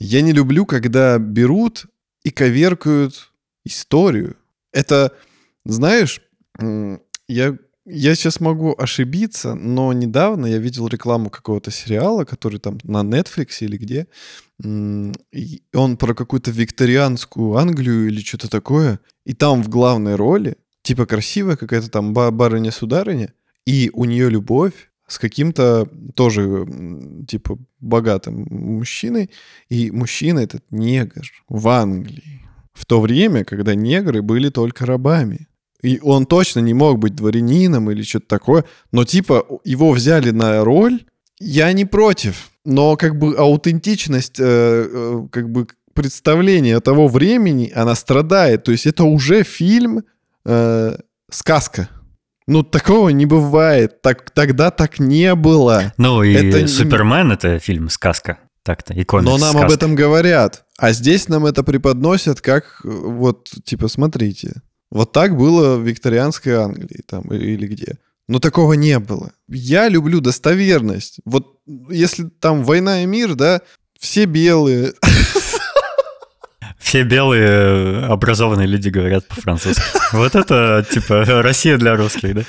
Я 0.00 0.22
не 0.22 0.32
люблю, 0.32 0.64
когда 0.64 1.18
берут 1.18 1.86
и 2.22 2.30
коверкают 2.30 3.32
историю. 3.64 4.36
Это, 4.72 5.12
знаешь, 5.64 6.20
я, 7.26 7.58
я 7.90 8.14
сейчас 8.14 8.40
могу 8.40 8.74
ошибиться, 8.76 9.54
но 9.54 9.92
недавно 9.92 10.46
я 10.46 10.58
видел 10.58 10.88
рекламу 10.88 11.30
какого-то 11.30 11.70
сериала, 11.70 12.24
который 12.24 12.58
там 12.58 12.78
на 12.84 13.02
Netflix 13.02 13.58
или 13.60 13.76
где. 13.76 14.06
и 15.32 15.62
он 15.74 15.96
про 15.96 16.14
какую-то 16.14 16.50
викторианскую 16.50 17.56
Англию 17.56 18.08
или 18.08 18.20
что-то 18.20 18.48
такое. 18.48 19.00
И 19.24 19.32
там 19.34 19.62
в 19.62 19.68
главной 19.68 20.16
роли, 20.16 20.56
типа 20.82 21.06
красивая 21.06 21.56
какая-то 21.56 21.90
там 21.90 22.12
ба- 22.12 22.30
барыня-сударыня, 22.30 23.32
и 23.66 23.90
у 23.92 24.04
нее 24.04 24.30
любовь 24.30 24.90
с 25.06 25.18
каким-то 25.18 25.88
тоже, 26.14 26.66
типа, 27.26 27.58
богатым 27.80 28.46
мужчиной. 28.50 29.30
И 29.70 29.90
мужчина 29.90 30.40
этот 30.40 30.62
негр 30.70 31.22
в 31.48 31.68
Англии. 31.68 32.42
В 32.74 32.84
то 32.86 33.00
время, 33.00 33.44
когда 33.44 33.74
негры 33.74 34.22
были 34.22 34.50
только 34.50 34.86
рабами. 34.86 35.47
И 35.82 36.00
он 36.02 36.26
точно 36.26 36.60
не 36.60 36.74
мог 36.74 36.98
быть 36.98 37.14
дворянином 37.14 37.90
или 37.90 38.02
что-то 38.02 38.26
такое. 38.26 38.64
Но 38.92 39.04
типа 39.04 39.46
его 39.64 39.92
взяли 39.92 40.30
на 40.30 40.64
роль. 40.64 41.04
Я 41.40 41.72
не 41.72 41.84
против. 41.84 42.50
но 42.64 42.96
как 42.96 43.16
бы 43.16 43.34
аутентичность, 43.36 44.38
э, 44.40 44.44
э, 44.92 45.28
как 45.30 45.48
бы 45.50 45.68
представление 45.94 46.80
того 46.80 47.08
времени, 47.08 47.72
она 47.74 47.94
страдает. 47.94 48.64
То 48.64 48.72
есть 48.72 48.86
это 48.86 49.04
уже 49.04 49.42
фильм 49.42 50.02
э, 50.44 50.96
сказка. 51.30 51.88
Ну, 52.46 52.62
такого 52.62 53.08
не 53.10 53.26
бывает. 53.26 54.00
Так, 54.02 54.30
тогда 54.30 54.70
так 54.70 54.98
не 54.98 55.34
было. 55.34 55.92
Ну, 55.96 56.22
и 56.22 56.32
это... 56.32 56.66
«Супермен»— 56.66 57.32
это 57.32 57.58
фильм 57.58 57.88
«Сказка». 57.88 58.38
Так-то, 58.62 58.94
и 58.94 59.04
комикс 59.04 59.26
Но 59.30 59.38
нам 59.38 59.50
сказка. 59.50 59.66
об 59.66 59.72
этом 59.72 59.94
говорят. 59.94 60.64
А 60.78 60.92
здесь 60.92 61.28
нам 61.28 61.46
это 61.46 61.62
преподносят 61.62 62.40
как, 62.40 62.80
вот, 62.84 63.50
типа, 63.64 63.88
смотрите. 63.88 64.62
Вот 64.90 65.12
так 65.12 65.36
было 65.36 65.76
в 65.76 65.86
викторианской 65.86 66.54
Англии 66.54 67.02
там 67.06 67.22
или 67.32 67.66
где. 67.66 67.98
Но 68.26 68.40
такого 68.40 68.74
не 68.74 68.98
было. 68.98 69.32
Я 69.48 69.88
люблю 69.88 70.20
достоверность. 70.20 71.18
Вот 71.24 71.60
если 71.88 72.24
там 72.24 72.62
«Война 72.62 73.02
и 73.02 73.06
мир», 73.06 73.34
да, 73.34 73.62
все 73.98 74.26
белые, 74.26 74.92
все 76.78 77.02
белые 77.02 77.48
э, 77.48 78.06
образованные 78.06 78.66
люди 78.66 78.88
говорят 78.88 79.26
по-французски. 79.26 79.82
Вот 80.12 80.34
это, 80.34 80.86
типа, 80.90 81.24
Россия 81.42 81.76
для 81.76 81.96
русских, 81.96 82.34
да? 82.34 82.42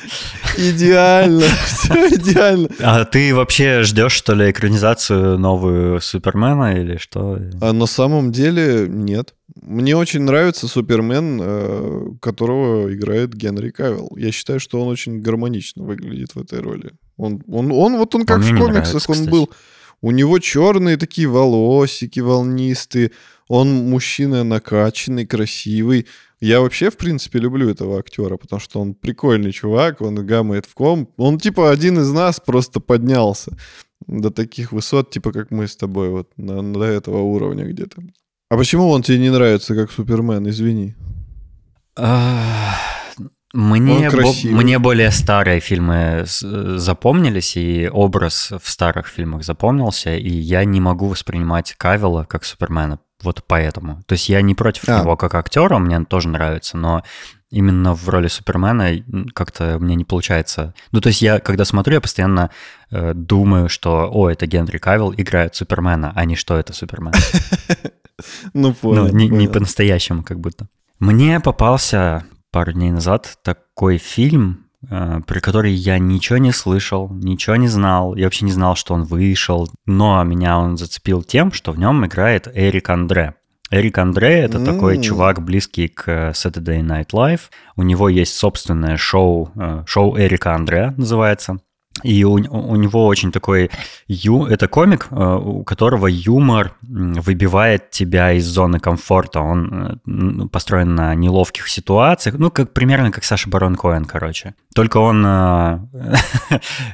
Идеально, 0.56 1.46
все 1.66 2.16
идеально. 2.16 2.70
А 2.80 3.04
ты 3.06 3.36
вообще 3.36 3.84
ждешь, 3.84 4.14
что 4.14 4.36
ли, 4.36 4.50
экранизацию 4.52 5.38
новую 5.38 6.00
Супермена 6.00 6.78
или 6.80 6.98
что? 6.98 7.38
А 7.62 7.74
на 7.74 7.86
самом 7.86 8.32
деле 8.32 8.86
нет. 8.88 9.34
Мне 9.62 9.96
очень 9.96 10.22
нравится 10.22 10.68
Супермен, 10.68 11.40
э, 11.42 12.06
которого 12.22 12.94
играет 12.94 13.34
Генри 13.34 13.72
Кавилл. 13.72 14.16
Я 14.18 14.32
считаю, 14.32 14.60
что 14.60 14.82
он 14.82 14.88
очень 14.88 15.20
гармонично 15.22 15.84
выглядит 15.84 16.36
в 16.36 16.42
этой 16.42 16.60
роли. 16.60 16.92
Он, 17.18 17.44
он, 17.48 17.72
он 17.72 17.98
вот 17.98 18.16
он 18.16 18.26
как 18.26 18.38
он 18.38 18.44
в 18.44 18.58
комиксах, 18.58 19.10
он 19.10 19.26
был... 19.26 19.50
У 20.02 20.12
него 20.12 20.40
черные 20.40 20.96
такие 20.96 21.28
волосики 21.28 22.22
волнистые, 22.22 23.12
он 23.50 23.70
мужчина 23.90 24.46
накачанный, 24.46 25.26
красивый. 25.26 26.08
Я 26.40 26.62
вообще, 26.62 26.90
в 26.90 26.96
принципе, 26.96 27.40
люблю 27.40 27.70
этого 27.70 28.00
актера, 28.00 28.38
потому 28.38 28.62
что 28.62 28.80
он 28.80 28.94
прикольный 28.94 29.52
чувак, 29.52 30.00
он 30.02 30.26
гамает 30.26 30.66
в 30.66 30.74
ком. 30.74 31.10
Он, 31.18 31.38
типа, 31.38 31.70
один 31.70 32.00
из 32.00 32.10
нас 32.12 32.40
просто 32.40 32.80
поднялся 32.80 33.58
до 34.08 34.32
таких 34.32 34.72
высот, 34.72 35.12
типа, 35.12 35.34
как 35.34 35.52
мы 35.52 35.68
с 35.68 35.76
тобой, 35.76 36.10
вот, 36.10 36.30
на, 36.38 36.74
до 36.74 36.86
этого 36.86 37.18
уровня 37.18 37.66
где-то. 37.66 38.02
А 38.50 38.58
почему 38.58 38.90
он 38.90 39.04
тебе 39.04 39.20
не 39.20 39.30
нравится 39.30 39.76
как 39.76 39.92
Супермен, 39.92 40.50
извини? 40.50 40.96
Мне, 43.52 44.10
бо, 44.12 44.32
мне 44.44 44.78
более 44.78 45.12
старые 45.12 45.60
фильмы 45.60 46.24
запомнились, 46.26 47.58
и 47.58 47.90
образ 47.92 48.52
в 48.62 48.70
старых 48.70 49.08
фильмах 49.08 49.44
запомнился, 49.44 50.16
и 50.16 50.30
я 50.30 50.66
не 50.66 50.80
могу 50.80 51.08
воспринимать 51.08 51.74
Кавилла 51.78 52.26
как 52.30 52.44
Супермена 52.44 53.00
вот 53.22 53.44
поэтому. 53.46 54.02
То 54.06 54.14
есть 54.14 54.30
я 54.30 54.42
не 54.42 54.56
против 54.56 54.88
а. 54.88 55.02
него 55.02 55.18
как 55.18 55.36
актера, 55.36 55.78
мне 55.78 56.00
тоже 56.06 56.30
нравится, 56.30 56.78
но 56.78 57.04
именно 57.50 57.94
в 57.94 58.08
роли 58.08 58.28
Супермена 58.28 59.04
как-то 59.34 59.78
мне 59.80 59.96
не 59.96 60.06
получается. 60.06 60.74
Ну, 60.92 61.02
то 61.02 61.08
есть 61.10 61.22
я, 61.22 61.40
когда 61.40 61.66
смотрю, 61.66 61.96
я 61.96 62.02
постоянно 62.02 62.52
э, 62.92 63.14
думаю, 63.14 63.68
что, 63.68 64.10
о, 64.12 64.30
это 64.30 64.46
Генри 64.46 64.78
Кавилл 64.78 65.14
играет 65.18 65.56
Супермена, 65.56 66.14
а 66.16 66.26
не 66.26 66.36
что 66.36 66.58
это 66.58 66.74
Супермен. 66.74 67.14
Ну, 68.54 68.74
понял. 68.74 69.08
Ну, 69.08 69.10
не 69.12 69.48
по-настоящему 69.48 70.24
как 70.24 70.40
будто. 70.40 70.68
Мне 71.00 71.40
попался 71.40 72.26
пару 72.52 72.74
дней 72.74 72.92
назад 72.92 73.38
такой 73.44 73.98
фильм, 73.98 74.70
Э, 74.90 75.20
при 75.28 75.40
которой 75.40 75.74
я 75.74 76.00
ничего 76.00 76.38
не 76.38 76.52
слышал, 76.52 77.10
ничего 77.12 77.58
не 77.58 77.68
знал, 77.68 78.16
я 78.16 78.26
вообще 78.26 78.46
не 78.46 78.52
знал, 78.52 78.76
что 78.76 78.94
он 78.94 79.04
вышел, 79.04 79.70
но 79.86 80.24
меня 80.24 80.58
он 80.58 80.78
зацепил 80.78 81.22
тем, 81.22 81.52
что 81.52 81.74
в 81.74 81.80
нем 81.80 82.06
играет 82.06 82.48
Эрик 82.54 82.90
Андре. 82.90 83.36
Эрик 83.72 83.98
Андре— 83.98 84.40
это 84.40 84.58
mm. 84.58 84.66
такой 84.66 85.02
чувак, 85.02 85.44
близкий 85.44 85.90
к 85.90 86.32
Saturday 86.32 86.82
Night 86.82 87.10
Live. 87.12 87.42
У 87.76 87.84
него 87.84 88.10
есть 88.10 88.36
собственное 88.36 88.96
шоу, 88.98 89.52
э, 89.56 89.84
шоу 89.86 90.18
Эрика 90.18 90.56
Андре 90.56 90.94
называется. 90.96 91.60
И 92.04 92.24
у, 92.24 92.34
у 92.34 92.76
него 92.76 93.06
очень 93.06 93.32
такой... 93.32 93.70
Ю, 94.08 94.46
это 94.46 94.68
комик, 94.68 95.08
э, 95.12 95.16
у 95.16 95.64
которого 95.64 96.08
юмор 96.08 96.74
выбивает 96.82 97.92
тебя 97.92 98.32
из 98.34 98.46
зоны 98.46 98.80
комфорта. 98.80 99.42
Он 99.42 100.00
э, 100.06 100.48
построен 100.48 100.96
на 100.96 101.16
неловких 101.16 101.68
ситуациях. 101.68 102.36
Ну, 102.38 102.52
как, 102.52 102.74
примерно 102.74 103.12
как 103.12 103.24
Саша 103.24 103.50
Барон 103.50 103.76
Коэн, 103.76 104.06
короче. 104.06 104.56
Только 104.74 104.98
он, 104.98 105.26
э, 105.26 105.80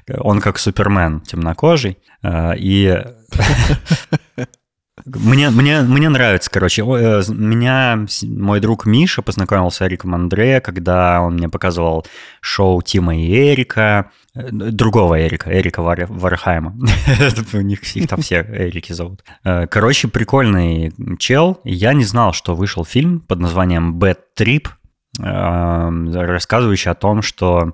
он 0.20 0.42
как 0.42 0.58
Супермен 0.58 1.22
темнокожий. 1.22 1.98
И 2.24 3.04
Мне, 5.06 5.52
мне, 5.52 5.82
мне 5.82 6.10
нравится, 6.10 6.50
короче. 6.50 6.82
Э, 6.82 7.22
меня 7.30 8.06
мой 8.24 8.60
друг 8.60 8.88
Миша 8.88 9.22
познакомил 9.22 9.70
с 9.70 9.82
Эриком 9.82 10.16
Андре, 10.16 10.62
когда 10.62 11.22
он 11.22 11.36
мне 11.36 11.48
показывал 11.48 12.06
шоу 12.42 12.82
Тима 12.82 13.16
и 13.16 13.54
Эрика, 13.54 14.12
э, 14.34 14.50
другого 14.50 15.22
Эрика, 15.22 15.52
Эрика 15.52 15.84
Вар, 15.84 16.08
Вархайма. 16.10 16.76
У 17.54 17.62
них 17.62 17.84
их 17.96 18.08
там 18.08 18.22
все 18.22 18.42
Эрики 18.50 18.94
зовут. 18.94 19.24
Э, 19.44 19.68
короче, 19.68 20.08
прикольный 20.08 20.92
чел. 21.20 21.60
Я 21.64 21.94
не 21.94 22.04
знал, 22.04 22.34
что 22.34 22.56
вышел 22.56 22.84
фильм 22.84 23.20
под 23.20 23.40
названием 23.40 24.00
Bad 24.00 24.18
Trip, 24.38 24.68
рассказывающий 25.18 26.92
о 26.92 26.96
том, 26.96 27.22
что 27.22 27.74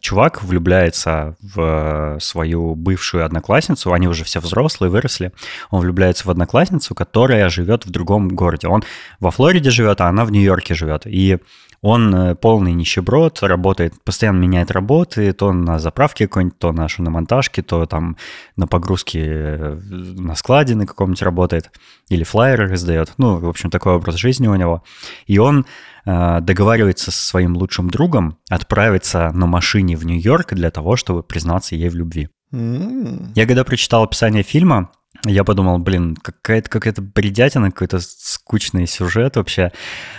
чувак 0.00 0.42
влюбляется 0.42 1.36
в 1.40 2.18
свою 2.20 2.74
бывшую 2.74 3.24
одноклассницу, 3.24 3.92
они 3.92 4.08
уже 4.08 4.24
все 4.24 4.40
взрослые, 4.40 4.90
выросли, 4.90 5.32
он 5.70 5.80
влюбляется 5.80 6.26
в 6.26 6.30
одноклассницу, 6.30 6.94
которая 6.94 7.48
живет 7.48 7.86
в 7.86 7.90
другом 7.90 8.28
городе. 8.28 8.66
Он 8.66 8.82
во 9.20 9.30
Флориде 9.30 9.70
живет, 9.70 10.00
а 10.00 10.08
она 10.08 10.24
в 10.24 10.32
Нью-Йорке 10.32 10.74
живет. 10.74 11.02
И 11.06 11.38
он 11.86 12.14
э, 12.14 12.34
полный 12.34 12.72
нищеброд, 12.72 13.42
работает, 13.42 13.94
постоянно 14.04 14.38
меняет 14.38 14.70
работы, 14.70 15.32
то 15.32 15.52
на 15.52 15.78
заправке 15.78 16.26
какой-нибудь, 16.26 16.58
то 16.58 16.72
на 16.72 16.88
шиномонтажке, 16.88 17.62
то 17.62 17.86
там 17.86 18.16
на 18.56 18.66
погрузке 18.66 19.22
э, 19.24 19.78
на 19.90 20.34
складе 20.34 20.74
на 20.74 20.86
каком-нибудь 20.86 21.22
работает, 21.22 21.70
или 22.08 22.24
флайеры 22.24 22.68
раздает. 22.68 23.12
Ну, 23.18 23.36
в 23.36 23.48
общем, 23.48 23.70
такой 23.70 23.94
образ 23.94 24.16
жизни 24.16 24.46
у 24.48 24.54
него. 24.54 24.82
И 25.26 25.38
он 25.38 25.66
Э, 26.06 26.40
договаривается 26.40 27.10
со 27.10 27.20
своим 27.20 27.56
лучшим 27.56 27.90
другом 27.90 28.38
отправиться 28.48 29.32
на 29.32 29.46
машине 29.46 29.96
в 29.96 30.06
Нью-Йорк 30.06 30.54
для 30.54 30.70
того, 30.70 30.94
чтобы 30.94 31.24
признаться 31.24 31.74
ей 31.74 31.88
в 31.88 31.96
любви. 31.96 32.28
Mm. 32.52 33.32
Я 33.34 33.46
когда 33.46 33.64
прочитал 33.64 34.04
описание 34.04 34.44
фильма, 34.44 34.92
я 35.24 35.42
подумал, 35.42 35.78
блин, 35.78 36.14
какая-то 36.14 36.70
какая-то 36.70 37.02
бредятина, 37.02 37.72
какой-то 37.72 37.98
скучный 38.46 38.86
сюжет 38.86 39.36
вообще. 39.36 39.72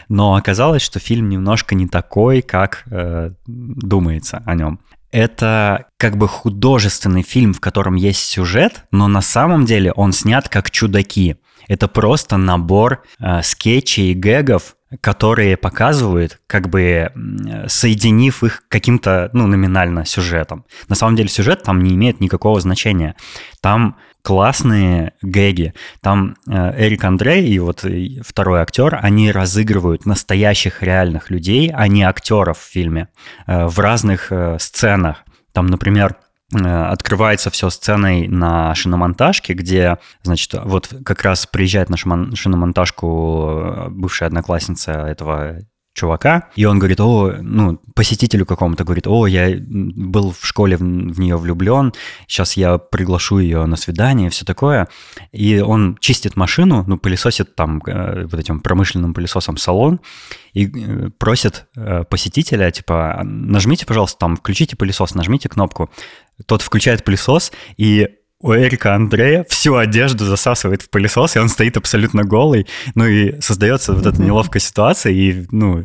Но 0.10 0.36
оказалось, 0.36 0.82
что 0.82 1.00
фильм 1.00 1.30
немножко 1.30 1.76
не 1.76 1.88
такой, 1.88 2.42
как 2.42 2.84
э, 2.92 3.32
думается 3.46 4.44
о 4.46 4.54
нем. 4.54 4.80
Это 5.12 5.86
как 5.98 6.18
бы 6.18 6.28
художественный 6.28 7.24
фильм, 7.24 7.54
в 7.54 7.62
котором 7.62 7.96
есть 7.96 8.20
сюжет, 8.20 8.84
но 8.92 9.08
на 9.08 9.22
самом 9.22 9.66
деле 9.66 9.94
он 9.94 10.12
снят 10.12 10.50
как 10.50 10.72
чудаки. 10.72 11.38
Это 11.70 11.88
просто 11.88 12.36
набор 12.36 13.04
э, 13.20 13.42
скетчей 13.44 14.12
и 14.12 14.14
гэгов, 14.14 14.76
которые 15.02 15.56
показывают, 15.56 16.40
как 16.48 16.70
бы 16.70 17.12
соединив 17.68 18.44
их 18.44 18.64
каким-то, 18.70 19.30
ну, 19.34 19.46
номинально 19.48 20.06
сюжетом. 20.06 20.66
На 20.88 20.96
самом 20.96 21.16
деле 21.16 21.28
сюжет 21.30 21.64
там 21.64 21.82
не 21.84 21.94
имеет 21.96 22.22
никакого 22.22 22.60
значения. 22.62 23.16
Там 23.62 23.98
классные 24.28 25.14
гэги. 25.22 25.74
Там 26.02 26.36
э, 26.50 26.86
Эрик 26.86 27.06
Андрей 27.06 27.48
и 27.48 27.60
вот 27.60 27.86
второй 28.26 28.60
актер, 28.60 29.00
они 29.02 29.32
разыгрывают 29.32 30.06
настоящих 30.06 30.84
реальных 30.84 31.30
людей, 31.30 31.72
а 31.74 31.88
не 31.88 32.04
актеров 32.04 32.60
в 32.60 32.70
фильме, 32.70 33.08
э, 33.46 33.68
в 33.68 33.80
разных 33.80 34.32
э, 34.32 34.58
сценах. 34.60 35.24
Там, 35.54 35.68
например, 35.68 36.18
Э, 36.54 36.86
открывается 36.86 37.50
все 37.50 37.70
сценой 37.70 38.28
на 38.30 38.74
шиномонтажке, 38.74 39.54
где, 39.54 39.98
значит, 40.24 40.54
вот 40.64 40.88
как 41.04 41.24
раз 41.24 41.46
приезжает 41.46 41.90
на 41.90 41.98
шиномонтажку 41.98 43.50
э, 43.50 43.90
бывшая 43.90 44.28
одноклассница 44.28 44.92
этого 44.92 45.58
чувака, 45.98 46.50
и 46.56 46.66
он 46.66 46.78
говорит, 46.78 47.02
о, 47.02 47.34
ну, 47.42 47.80
посетителю 47.96 48.46
какому-то 48.46 48.84
говорит, 48.84 49.08
о, 49.08 49.26
я 49.26 49.58
был 49.60 50.32
в 50.32 50.46
школе 50.46 50.78
в, 50.78 50.82
в 50.82 51.20
нее 51.20 51.38
влюблен, 51.38 51.92
сейчас 52.28 52.56
я 52.56 52.78
приглашу 52.78 53.40
ее 53.40 53.66
на 53.66 53.76
свидание, 53.76 54.30
все 54.30 54.46
такое. 54.46 54.88
И 55.32 55.60
он 55.60 55.98
чистит 56.00 56.36
машину, 56.36 56.84
ну, 56.88 56.98
пылесосит 56.98 57.56
там 57.56 57.82
э, 57.88 58.28
вот 58.30 58.40
этим 58.40 58.60
промышленным 58.60 59.16
пылесосом 59.16 59.58
салон 59.58 60.00
и 60.54 60.68
э, 60.68 61.10
просит 61.18 61.66
э, 61.76 62.04
посетителя, 62.04 62.70
типа, 62.70 63.22
нажмите, 63.24 63.88
пожалуйста, 63.88 64.20
там, 64.20 64.38
включите 64.38 64.76
пылесос, 64.76 65.16
нажмите 65.16 65.50
кнопку. 65.50 65.90
Тот 66.46 66.62
включает 66.62 67.04
пылесос, 67.04 67.52
и 67.78 68.08
у 68.40 68.54
Эрика 68.54 68.94
Андрея 68.94 69.46
всю 69.50 69.76
одежду 69.76 70.26
засасывает 70.26 70.84
в 70.84 70.90
пылесос, 70.90 71.36
и 71.36 71.40
он 71.40 71.50
стоит 71.50 71.78
абсолютно 71.78 72.24
голый. 72.24 72.68
Ну 72.94 73.06
и 73.06 73.40
создается 73.42 73.94
вот 73.94 74.06
эта 74.06 74.22
неловкая 74.22 74.62
ситуация, 74.62 75.12
и, 75.12 75.46
ну, 75.52 75.84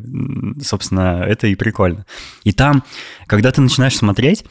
собственно, 0.63 1.25
это 1.27 1.47
и 1.47 1.55
прикольно. 1.55 2.05
И 2.45 2.53
там, 2.53 2.85
когда 3.27 3.53
ты 3.53 3.61
начинаешь 3.63 3.97
смотреть, 3.97 4.45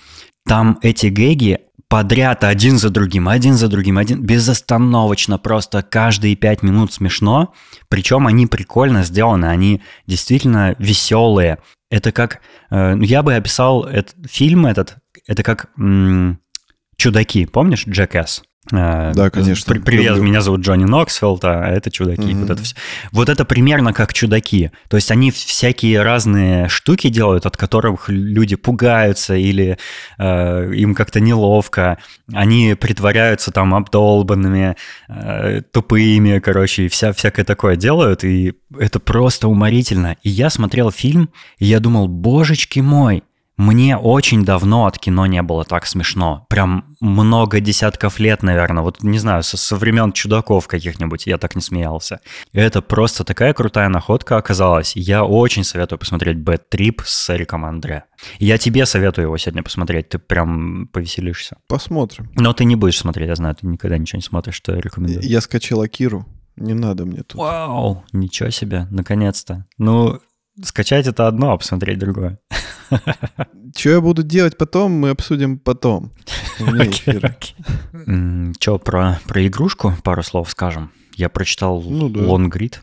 там 0.48 0.80
эти 0.82 1.08
гэги 1.08 1.60
подряд 1.88 2.44
один 2.44 2.78
за 2.78 2.90
другим, 2.90 3.28
один 3.28 3.54
за 3.54 3.68
другим, 3.68 3.98
один 3.98 4.24
безостановочно 4.24 5.38
просто 5.38 5.84
каждые 5.84 6.36
пять 6.36 6.64
минут 6.64 6.94
смешно. 6.94 7.54
Причем 7.90 8.26
они 8.26 8.48
прикольно 8.48 9.04
сделаны, 9.04 9.46
они 9.46 9.84
действительно 10.08 10.76
веселые. 10.80 11.60
Это 11.92 12.12
как, 12.12 12.40
э, 12.72 12.96
ну, 12.96 13.04
я 13.04 13.22
бы 13.22 13.36
описал 13.36 13.84
этот 13.84 14.16
фильм 14.32 14.66
этот, 14.66 14.96
это 15.28 15.44
как 15.44 15.70
чудаки, 17.02 17.48
помнишь, 17.48 17.86
Джекс? 17.88 18.44
Э, 18.72 19.12
да, 19.16 19.32
конечно. 19.32 19.74
Привет, 19.74 20.12
Люблю. 20.12 20.24
меня 20.24 20.42
зовут 20.42 20.62
Джонни 20.62 20.84
Ноксфилд, 20.86 21.44
а 21.46 21.68
это 21.68 21.90
чудаки. 21.90 22.22
Mm-hmm. 22.22 22.42
Вот, 22.42 22.50
это 22.52 22.64
все. 22.64 22.76
вот 23.12 23.30
это 23.30 23.44
примерно 23.44 23.92
как 23.92 24.14
чудаки. 24.14 24.70
То 24.88 24.98
есть 24.98 25.10
они 25.10 25.32
всякие 25.32 26.04
разные 26.04 26.70
штуки 26.70 27.10
делают, 27.10 27.48
от 27.48 27.58
которых 27.58 28.08
люди 28.08 28.56
пугаются 28.56 29.34
или 29.34 29.80
э, 30.20 30.74
им 30.76 30.94
как-то 30.94 31.20
неловко. 31.20 31.98
Они 32.32 32.76
притворяются 32.80 33.52
там 33.52 33.74
обдолбанными, 33.74 34.76
э, 35.10 35.62
тупыми, 35.72 36.38
короче, 36.38 36.86
и 36.86 36.88
вся, 36.88 37.14
всякое 37.14 37.46
такое 37.46 37.76
делают. 37.78 38.24
И 38.24 38.54
это 38.78 39.00
просто 39.00 39.48
уморительно. 39.48 40.18
И 40.22 40.30
я 40.30 40.52
смотрел 40.52 40.92
фильм, 40.92 41.32
и 41.58 41.66
я 41.66 41.80
думал, 41.80 42.08
божечки 42.08 42.80
мой, 42.80 43.24
мне 43.62 43.96
очень 43.96 44.44
давно 44.44 44.88
от 44.88 44.98
кино 44.98 45.28
не 45.28 45.42
было 45.44 45.64
так 45.64 45.86
смешно. 45.86 46.48
Прям 46.50 46.96
много 47.00 47.60
десятков 47.60 48.20
лет, 48.20 48.42
наверное. 48.42 48.82
Вот, 48.82 49.04
не 49.04 49.20
знаю, 49.20 49.44
со, 49.44 49.56
со 49.56 49.76
времен 49.76 50.14
чудаков 50.14 50.68
каких-нибудь 50.68 51.28
я 51.28 51.38
так 51.38 51.56
не 51.56 51.62
смеялся. 51.62 52.22
это 52.54 52.82
просто 52.82 53.24
такая 53.24 53.54
крутая 53.54 53.90
находка 53.90 54.38
оказалась. 54.38 54.96
Я 54.96 55.24
очень 55.24 55.64
советую 55.64 56.00
посмотреть 56.00 56.38
Bad 56.38 56.62
Trip 56.74 57.02
с 57.06 57.30
Эриком 57.30 57.64
Андре. 57.64 58.06
Я 58.40 58.58
тебе 58.58 58.88
советую 58.88 59.26
его 59.26 59.38
сегодня 59.38 59.62
посмотреть. 59.62 60.10
Ты 60.10 60.18
прям 60.18 60.88
повеселишься. 60.88 61.58
Посмотрим. 61.68 62.32
Но 62.34 62.54
ты 62.54 62.66
не 62.66 62.76
будешь 62.76 62.98
смотреть, 62.98 63.28
я 63.28 63.36
знаю. 63.36 63.54
Ты 63.54 63.68
никогда 63.68 64.00
ничего 64.00 64.18
не 64.18 64.24
смотришь, 64.24 64.56
что 64.56 64.74
я 64.74 64.82
рекомендую. 64.82 65.22
Я 65.22 65.40
скачал 65.40 65.82
Акиру. 65.82 66.26
Не 66.56 66.74
надо 66.74 67.06
мне 67.06 67.24
тут. 67.24 67.36
Вау, 67.36 68.04
ничего 68.12 68.50
себе, 68.50 68.88
наконец-то. 68.90 69.68
Ну, 69.78 70.20
скачать 70.64 71.08
это 71.08 71.28
одно, 71.28 71.52
а 71.52 71.58
посмотреть 71.58 72.00
другое. 72.00 72.40
Что 73.76 73.90
я 73.90 74.02
буду 74.02 74.24
делать 74.24 74.58
потом, 74.58 74.92
мы 74.92 75.12
обсудим 75.12 75.60
потом. 75.60 76.12
Че, 78.60 78.80
про, 78.80 79.20
про 79.28 79.48
игрушку 79.48 79.94
пару 80.04 80.24
слов 80.24 80.52
скажем. 80.52 80.92
Я 81.16 81.30
прочитал 81.30 81.82
ну, 81.82 82.10
да. 82.10 82.22
Long 82.22 82.50
Grid. 82.50 82.80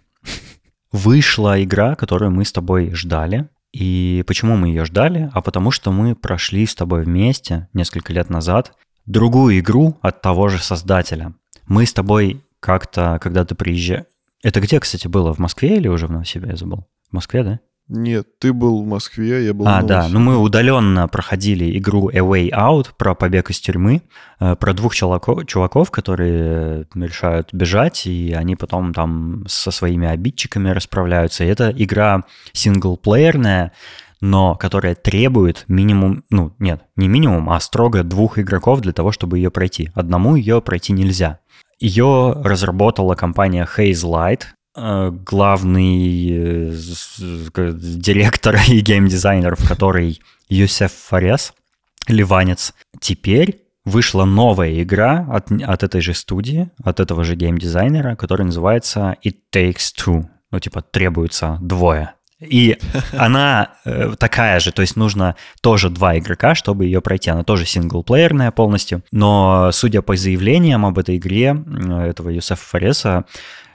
Вышла 0.93 1.63
игра, 1.63 1.95
которую 1.95 2.31
мы 2.31 2.45
с 2.45 2.53
тобой 2.53 2.95
ждали. 2.95 3.49
И 3.73 4.25
почему 4.27 4.57
мы 4.57 4.69
ее 4.69 4.85
ждали? 4.87 5.31
А 5.35 5.43
потому 5.43 5.71
что 5.71 5.93
мы 5.93 6.15
прошли 6.15 6.67
с 6.67 6.75
тобой 6.75 7.05
вместе 7.05 7.69
несколько 7.75 8.13
лет 8.13 8.31
назад 8.31 8.73
другую 9.05 9.59
игру 9.59 9.99
от 10.01 10.23
того 10.23 10.49
же 10.49 10.59
создателя. 10.59 11.35
Мы 11.67 11.85
с 11.85 11.93
тобой 11.93 12.43
как-то, 12.61 13.19
когда 13.21 13.45
ты 13.45 13.55
приезжаешь... 13.55 14.05
Это 14.43 14.61
где, 14.61 14.81
кстати, 14.81 15.09
было? 15.09 15.35
В 15.35 15.39
Москве 15.39 15.77
или 15.77 15.89
уже 15.89 16.07
в 16.07 16.13
Новосибирске? 16.13 16.53
Я 16.53 16.57
забыл. 16.57 16.87
В 17.11 17.15
Москве, 17.15 17.43
да? 17.43 17.61
Нет, 17.89 18.39
ты 18.39 18.53
был 18.53 18.83
в 18.83 18.87
Москве, 18.87 19.47
я 19.47 19.55
был 19.55 19.67
а, 19.67 19.81
в 19.81 19.87
да, 19.87 20.09
ну 20.11 20.21
мы 20.21 20.37
удаленно 20.37 21.09
проходили 21.09 21.79
игру 21.79 22.11
A 22.11 22.19
Way 22.19 22.51
Out 22.51 22.89
про 22.99 23.15
побег 23.15 23.49
из 23.49 23.61
тюрьмы, 23.61 24.03
э, 24.41 24.57
про 24.57 24.75
двух 24.75 24.95
чуваков, 24.95 25.47
чуваков, 25.47 25.91
которые 25.91 26.87
решают 26.95 27.55
бежать, 27.55 28.07
и 28.07 28.35
они 28.37 28.57
потом 28.57 28.93
там 28.93 29.45
со 29.49 29.71
своими 29.71 30.07
обидчиками 30.07 30.69
расправляются. 30.69 31.45
И 31.45 31.49
это 31.49 31.73
игра 31.75 32.25
синглплеерная, 32.53 33.73
но 34.21 34.55
которая 34.55 34.95
требует 34.95 35.65
минимум, 35.67 36.25
ну 36.29 36.55
нет, 36.59 36.83
не 36.97 37.09
минимум, 37.09 37.49
а 37.49 37.59
строго 37.59 38.03
двух 38.03 38.39
игроков 38.39 38.83
для 38.83 38.93
того, 38.93 39.13
чтобы 39.13 39.39
ее 39.39 39.51
пройти. 39.51 39.91
Одному 39.95 40.37
ее 40.37 40.61
пройти 40.61 40.93
нельзя. 40.93 41.39
Ее 41.79 42.35
разработала 42.45 43.15
компания 43.15 43.67
Haze 43.79 44.05
Light, 44.05 44.43
главный 45.11 46.29
э, 46.31 46.73
директор 47.19 48.57
и 48.69 48.81
геймдизайнер, 48.81 49.57
в 49.57 49.67
который 49.67 50.21
Юсеф 50.49 50.93
Фарес, 50.93 51.53
ливанец. 52.07 52.75
Теперь 53.01 53.63
вышла 53.85 54.25
новая 54.25 54.83
игра 54.83 55.27
от, 55.31 55.51
от 55.51 55.83
этой 55.83 56.01
же 56.01 56.15
студии, 56.15 56.71
от 56.83 57.01
этого 57.01 57.25
же 57.25 57.35
геймдизайнера, 57.35 58.17
которая 58.17 58.47
называется 58.47 59.17
It 59.25 59.37
Takes 59.55 59.95
Two. 59.97 60.27
Ну, 60.51 60.61
типа, 60.61 60.83
требуется 60.83 61.59
двое. 61.61 62.15
И 62.41 62.79
она 63.13 63.73
э, 63.85 64.15
такая 64.19 64.61
же, 64.61 64.73
то 64.73 64.83
есть 64.83 64.97
нужно 64.97 65.35
тоже 65.61 65.91
два 65.91 66.19
игрока, 66.19 66.55
чтобы 66.55 66.85
ее 66.85 67.01
пройти. 67.01 67.31
Она 67.31 67.45
тоже 67.45 67.67
синглплеерная 67.67 68.51
полностью. 68.51 69.03
Но, 69.11 69.71
судя 69.73 70.03
по 70.03 70.17
заявлениям 70.17 70.87
об 70.87 70.99
этой 70.99 71.17
игре 71.17 71.57
этого 72.05 72.31
Юсефа 72.31 72.65
Фареса, 72.65 73.25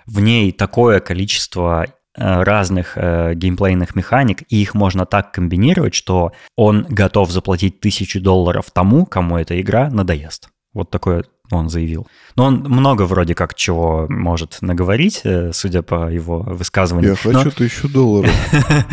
в 0.06 0.20
ней 0.20 0.52
такое 0.52 1.00
количество 1.00 1.86
э, 1.86 1.92
разных 2.16 2.98
э, 2.98 3.34
геймплейных 3.36 3.96
механик, 3.96 4.44
и 4.50 4.62
их 4.62 4.74
можно 4.74 5.06
так 5.06 5.32
комбинировать, 5.32 5.94
что 5.94 6.32
он 6.56 6.86
готов 6.90 7.32
заплатить 7.32 7.80
тысячу 7.80 8.22
долларов 8.22 8.66
тому, 8.74 9.06
кому 9.06 9.38
эта 9.38 9.60
игра 9.60 9.90
надоест. 9.90 10.50
Вот 10.74 10.90
такое 10.90 11.26
он 11.52 11.70
заявил. 11.70 12.08
Но 12.36 12.46
он 12.46 12.64
много 12.68 13.04
вроде 13.04 13.36
как 13.36 13.54
чего 13.56 14.08
может 14.10 14.58
наговорить, 14.62 15.22
э, 15.24 15.52
судя 15.54 15.82
по 15.82 16.10
его 16.10 16.40
высказыванию. 16.40 17.12
Я 17.12 17.16
хочу 17.16 17.46
Но... 17.46 17.52
тысячу 17.52 17.90
долларов. 17.90 18.32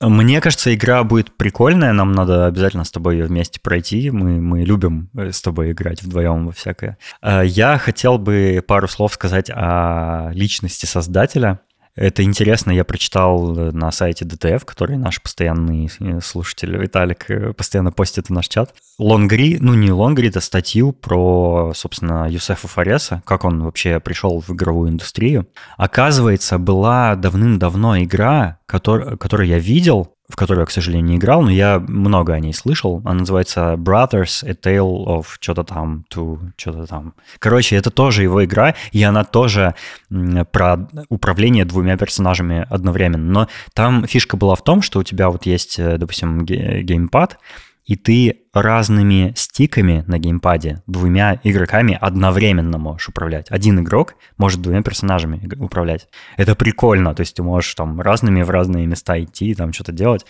Мне 0.00 0.42
кажется, 0.42 0.74
игра 0.74 1.02
будет 1.04 1.34
прикольная, 1.34 1.92
нам 1.94 2.12
надо 2.12 2.44
обязательно 2.44 2.84
с 2.84 2.90
тобой 2.90 3.16
ее 3.16 3.24
вместе 3.24 3.60
пройти. 3.60 4.10
Мы, 4.10 4.40
мы 4.42 4.62
любим 4.62 5.08
э, 5.16 5.32
с 5.32 5.40
тобой 5.40 5.72
играть 5.72 6.02
вдвоем 6.02 6.46
во 6.46 6.52
всякое. 6.52 6.98
Э, 7.22 7.42
я 7.46 7.78
хотел 7.78 8.18
бы 8.18 8.62
пару 8.66 8.88
слов 8.88 9.14
сказать 9.14 9.50
о 9.50 10.30
личности 10.34 10.84
создателя. 10.84 11.60
Это 11.96 12.22
интересно, 12.22 12.70
я 12.70 12.84
прочитал 12.84 13.58
э, 13.58 13.70
на 13.72 13.90
сайте 13.90 14.26
DTF, 14.26 14.66
который 14.66 14.98
наш 14.98 15.20
постоянный 15.22 15.90
э, 15.98 16.20
слушатель 16.20 16.76
Виталик 16.76 17.30
э, 17.30 17.52
постоянно 17.54 17.90
постит 17.90 18.26
в 18.26 18.30
наш 18.30 18.48
чат. 18.48 18.74
Лонгри, 18.98 19.56
ну 19.58 19.72
не 19.72 19.90
Лонгри, 19.90 20.28
это 20.28 20.40
статью 20.40 20.92
про, 20.92 21.72
собственно, 21.74 22.28
Юсефа 22.28 22.68
Фареса, 22.68 23.22
как 23.24 23.44
он 23.44 23.62
вообще 23.62 23.98
пришел 23.98 24.42
в 24.42 24.50
игровую 24.50 24.90
индустрию. 24.90 25.48
Оказывается, 25.78 26.58
была 26.58 27.16
давным-давно 27.16 28.02
игра, 28.02 28.58
который, 28.66 29.16
которую 29.16 29.48
я 29.48 29.58
видел, 29.58 30.15
в 30.28 30.36
которую 30.36 30.62
я, 30.62 30.66
к 30.66 30.70
сожалению, 30.70 31.06
не 31.06 31.16
играл, 31.16 31.42
но 31.42 31.50
я 31.50 31.78
много 31.78 32.34
о 32.34 32.40
ней 32.40 32.52
слышал. 32.52 33.00
Она 33.04 33.20
называется 33.20 33.74
Brothers, 33.74 34.44
A 34.48 34.52
Tale 34.52 35.06
of 35.06 35.26
что-то 35.40 35.64
там, 35.64 36.04
to 36.12 36.38
что-то 36.56 36.86
там. 36.86 37.14
Короче, 37.38 37.76
это 37.76 37.90
тоже 37.90 38.22
его 38.22 38.44
игра, 38.44 38.74
и 38.92 39.02
она 39.02 39.24
тоже 39.24 39.74
про 40.52 40.88
управление 41.08 41.64
двумя 41.64 41.96
персонажами 41.96 42.66
одновременно. 42.68 43.32
Но 43.32 43.48
там 43.72 44.06
фишка 44.06 44.36
была 44.36 44.54
в 44.54 44.64
том, 44.64 44.82
что 44.82 44.98
у 44.98 45.02
тебя 45.02 45.30
вот 45.30 45.46
есть, 45.46 45.78
э, 45.78 45.96
допустим, 45.98 46.44
геймпад, 46.44 47.38
и 47.86 47.94
ты 47.94 48.42
разными 48.52 49.32
стиками 49.36 50.02
на 50.08 50.18
геймпаде 50.18 50.82
двумя 50.86 51.40
игроками 51.44 51.96
одновременно 52.00 52.78
можешь 52.78 53.08
управлять. 53.08 53.46
Один 53.50 53.80
игрок 53.80 54.16
может 54.36 54.60
двумя 54.60 54.82
персонажами 54.82 55.48
управлять. 55.58 56.08
Это 56.36 56.56
прикольно, 56.56 57.14
то 57.14 57.20
есть 57.20 57.36
ты 57.36 57.42
можешь 57.44 57.72
там 57.74 58.00
разными 58.00 58.42
в 58.42 58.50
разные 58.50 58.86
места 58.86 59.22
идти, 59.22 59.54
там 59.54 59.72
что-то 59.72 59.92
делать. 59.92 60.26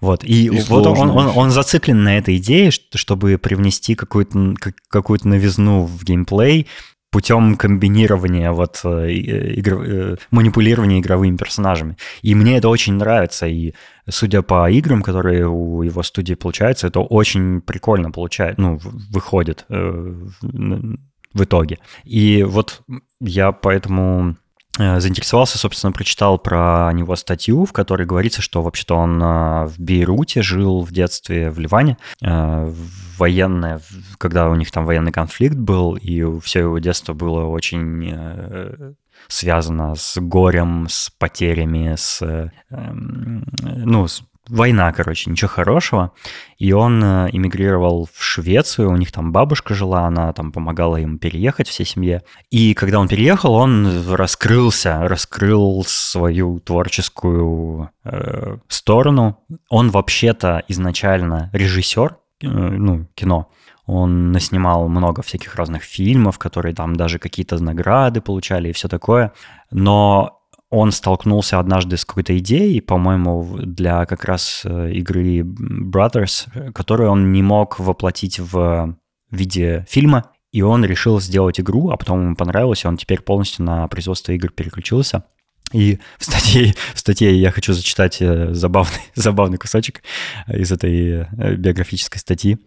Вот, 0.00 0.24
и, 0.24 0.46
и 0.46 0.60
вот 0.62 0.86
он, 0.86 1.10
он, 1.10 1.30
он 1.34 1.50
зациклен 1.50 2.02
на 2.02 2.18
этой 2.18 2.38
идее, 2.38 2.70
чтобы 2.70 3.38
привнести 3.38 3.94
какую-то 3.94 4.54
какую 4.88 5.20
новизну 5.22 5.84
в 5.84 6.02
геймплей, 6.04 6.66
путем 7.10 7.56
комбинирования, 7.56 8.52
вот, 8.52 8.80
э, 8.84 9.10
игр... 9.10 9.82
Э, 9.82 10.16
манипулирования 10.30 11.00
игровыми 11.00 11.36
персонажами. 11.36 11.96
И 12.22 12.34
мне 12.34 12.58
это 12.58 12.68
очень 12.68 12.94
нравится, 12.94 13.46
и 13.46 13.74
судя 14.08 14.42
по 14.42 14.70
играм, 14.70 15.02
которые 15.02 15.48
у 15.48 15.82
его 15.82 16.02
студии 16.02 16.34
получаются, 16.34 16.86
это 16.88 17.00
очень 17.00 17.60
прикольно 17.60 18.10
получает, 18.10 18.58
ну, 18.58 18.78
выходит 19.10 19.64
э, 19.68 20.14
в 20.40 21.44
итоге. 21.44 21.78
И 22.04 22.42
вот 22.42 22.82
я 23.20 23.52
поэтому 23.52 24.36
Э, 24.36 24.45
заинтересовался, 24.76 25.58
собственно, 25.58 25.92
прочитал 25.92 26.38
про 26.38 26.90
него 26.92 27.16
статью, 27.16 27.64
в 27.64 27.72
которой 27.72 28.06
говорится, 28.06 28.42
что 28.42 28.62
вообще-то 28.62 28.94
он 28.94 29.22
э, 29.22 29.66
в 29.66 29.78
Бейруте 29.78 30.42
жил 30.42 30.82
в 30.82 30.92
детстве, 30.92 31.50
в 31.50 31.58
Ливане, 31.58 31.96
э, 32.22 32.72
военное, 33.18 33.80
когда 34.18 34.48
у 34.48 34.54
них 34.54 34.70
там 34.70 34.84
военный 34.84 35.12
конфликт 35.12 35.56
был, 35.56 35.96
и 35.96 36.40
все 36.40 36.60
его 36.60 36.78
детство 36.78 37.14
было 37.14 37.44
очень 37.44 38.96
связано 39.28 39.94
с 39.94 40.18
горем, 40.20 40.86
с 40.88 41.10
потерями, 41.18 41.94
с, 41.96 42.22
эм, 42.70 43.44
ну, 43.62 44.06
с 44.06 44.22
война, 44.48 44.92
короче, 44.92 45.30
ничего 45.30 45.48
хорошего. 45.48 46.12
И 46.58 46.72
он 46.72 47.02
э, 47.02 47.28
эмигрировал 47.32 48.08
в 48.12 48.22
Швецию, 48.22 48.90
у 48.90 48.96
них 48.96 49.12
там 49.12 49.32
бабушка 49.32 49.74
жила, 49.74 50.06
она 50.06 50.32
там 50.32 50.52
помогала 50.52 50.96
им 50.96 51.18
переехать 51.18 51.68
всей 51.68 51.86
семье. 51.86 52.22
И 52.50 52.74
когда 52.74 53.00
он 53.00 53.08
переехал, 53.08 53.54
он 53.54 54.12
раскрылся, 54.12 55.00
раскрыл 55.08 55.84
свою 55.86 56.60
творческую 56.60 57.90
э, 58.04 58.56
сторону. 58.68 59.38
Он 59.68 59.90
вообще-то 59.90 60.64
изначально 60.68 61.50
режиссер, 61.52 62.16
э, 62.42 62.46
ну, 62.48 63.06
кино. 63.14 63.50
он 63.86 64.32
наснимал 64.32 64.88
много 64.88 65.22
всяких 65.22 65.54
разных 65.56 65.82
фильмов, 65.82 66.38
которые 66.38 66.74
там 66.74 66.96
даже 66.96 67.18
какие-то 67.18 67.62
награды 67.62 68.20
получали 68.20 68.68
и 68.68 68.72
все 68.72 68.88
такое. 68.88 69.32
Но 69.70 70.35
он 70.70 70.90
столкнулся 70.92 71.58
однажды 71.58 71.96
с 71.96 72.04
какой-то 72.04 72.36
идеей, 72.38 72.80
по-моему, 72.80 73.58
для 73.62 74.04
как 74.06 74.24
раз 74.24 74.62
э, 74.64 74.92
игры 74.92 75.40
Brothers, 75.40 76.72
которую 76.72 77.10
он 77.10 77.32
не 77.32 77.42
мог 77.42 77.78
воплотить 77.78 78.38
в 78.38 78.96
виде 79.30 79.86
фильма, 79.88 80.30
и 80.52 80.62
он 80.62 80.84
решил 80.84 81.20
сделать 81.20 81.60
игру, 81.60 81.90
а 81.90 81.96
потом 81.96 82.22
ему 82.24 82.36
понравилось, 82.36 82.84
и 82.84 82.88
он 82.88 82.96
теперь 82.96 83.20
полностью 83.20 83.64
на 83.64 83.86
производство 83.88 84.32
игр 84.32 84.50
переключился. 84.50 85.24
И 85.72 85.98
в 86.18 86.24
статье, 86.24 86.74
в 86.94 86.98
статье 86.98 87.34
я 87.38 87.50
хочу 87.50 87.72
зачитать 87.72 88.18
э, 88.20 88.52
забавный, 88.52 89.00
забавный 89.14 89.58
кусочек 89.58 90.02
из 90.48 90.72
этой 90.72 91.26
э, 91.28 91.54
биографической 91.56 92.20
статьи. 92.20 92.58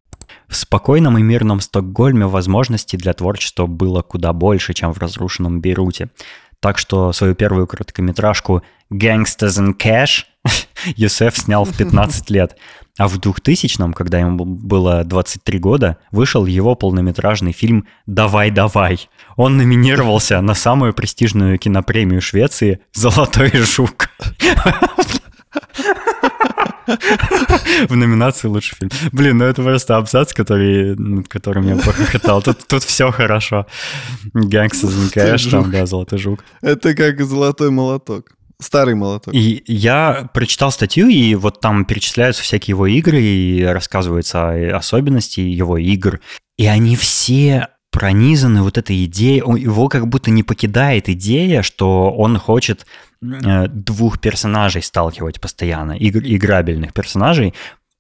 В 0.47 0.56
спокойном 0.56 1.18
и 1.18 1.24
мирном 1.24 1.60
Стокгольме 1.60 2.28
возможностей 2.28 2.97
для 2.97 3.14
творчества 3.14 3.66
было 3.66 4.02
куда 4.02 4.34
больше, 4.34 4.74
чем 4.74 4.93
в 4.93 5.00
разрушенном 5.00 5.62
Бейруте. 5.62 6.10
Так 6.62 6.78
что 6.78 7.14
свою 7.14 7.36
первую 7.36 7.68
короткометражку 7.68 8.64
«Gangsters 8.91 9.60
in 9.60 9.78
Cash» 9.78 10.26
Юсеф 10.95 11.38
снял 11.38 11.66
в 11.66 11.76
15 11.76 12.30
лет. 12.36 12.55
А 12.97 13.07
в 13.07 13.18
2000-м, 13.18 13.93
когда 13.93 14.20
ему 14.20 14.43
было 14.43 15.05
23 15.05 15.60
года, 15.60 15.97
вышел 16.12 16.45
его 16.45 16.76
полнометражный 16.76 17.53
фильм 17.53 17.88
«Давай, 18.05 18.51
давай». 18.51 19.10
Он 19.38 19.55
номинировался 19.55 20.41
на 20.41 20.53
самую 20.53 20.93
престижную 20.93 21.57
кинопремию 21.57 22.22
Швеции 22.22 22.82
«Золотой 22.93 23.51
жук». 23.51 24.10
В 27.88 27.95
номинации 27.95 28.47
«Лучший 28.47 28.75
фильм». 28.75 28.91
Блин, 29.11 29.38
ну 29.38 29.45
это 29.45 29.63
просто 29.63 29.97
абзац, 29.97 30.34
который, 30.34 30.95
над 30.95 31.27
которым 31.27 31.67
я 31.67 31.75
похохотал. 31.75 32.41
Тут, 32.41 32.67
тут 32.67 32.84
все 32.84 33.11
хорошо. 33.11 33.65
Гэнгс 34.34 34.84
из 34.84 35.49
там, 35.49 35.71
да, 35.71 35.86
«Золотой 35.86 36.19
жук». 36.19 36.43
Это 36.61 36.93
как 36.93 37.21
«Золотой 37.21 37.71
молоток». 37.71 38.32
Старый 38.61 38.93
молоток. 38.93 39.34
И 39.34 39.63
я 39.67 40.30
прочитал 40.34 40.71
статью, 40.71 41.07
и 41.07 41.34
вот 41.36 41.61
там 41.61 41.86
перечисляются 41.86 42.43
всякие 42.43 42.73
его 42.73 42.88
игры, 42.88 43.21
и 43.21 43.63
рассказывается 43.63 44.49
о 44.49 44.77
особенности 44.77 45.39
его 45.39 45.77
игр. 45.77 46.19
И 46.57 46.65
они 46.65 46.97
все 46.97 47.69
пронизаны 48.00 48.62
вот 48.62 48.78
этой 48.78 49.04
идеей, 49.04 49.39
его 49.62 49.89
как 49.89 50.08
будто 50.08 50.32
не 50.32 50.41
покидает 50.41 51.10
идея, 51.10 51.62
что 51.62 52.12
он 52.12 52.38
хочет 52.38 52.86
э, 53.22 53.68
двух 53.68 54.20
персонажей 54.20 54.82
сталкивать 54.82 55.41
постоянно, 55.41 55.91
игр, 55.91 56.22
играбельных 56.24 56.93
персонажей. 56.93 57.54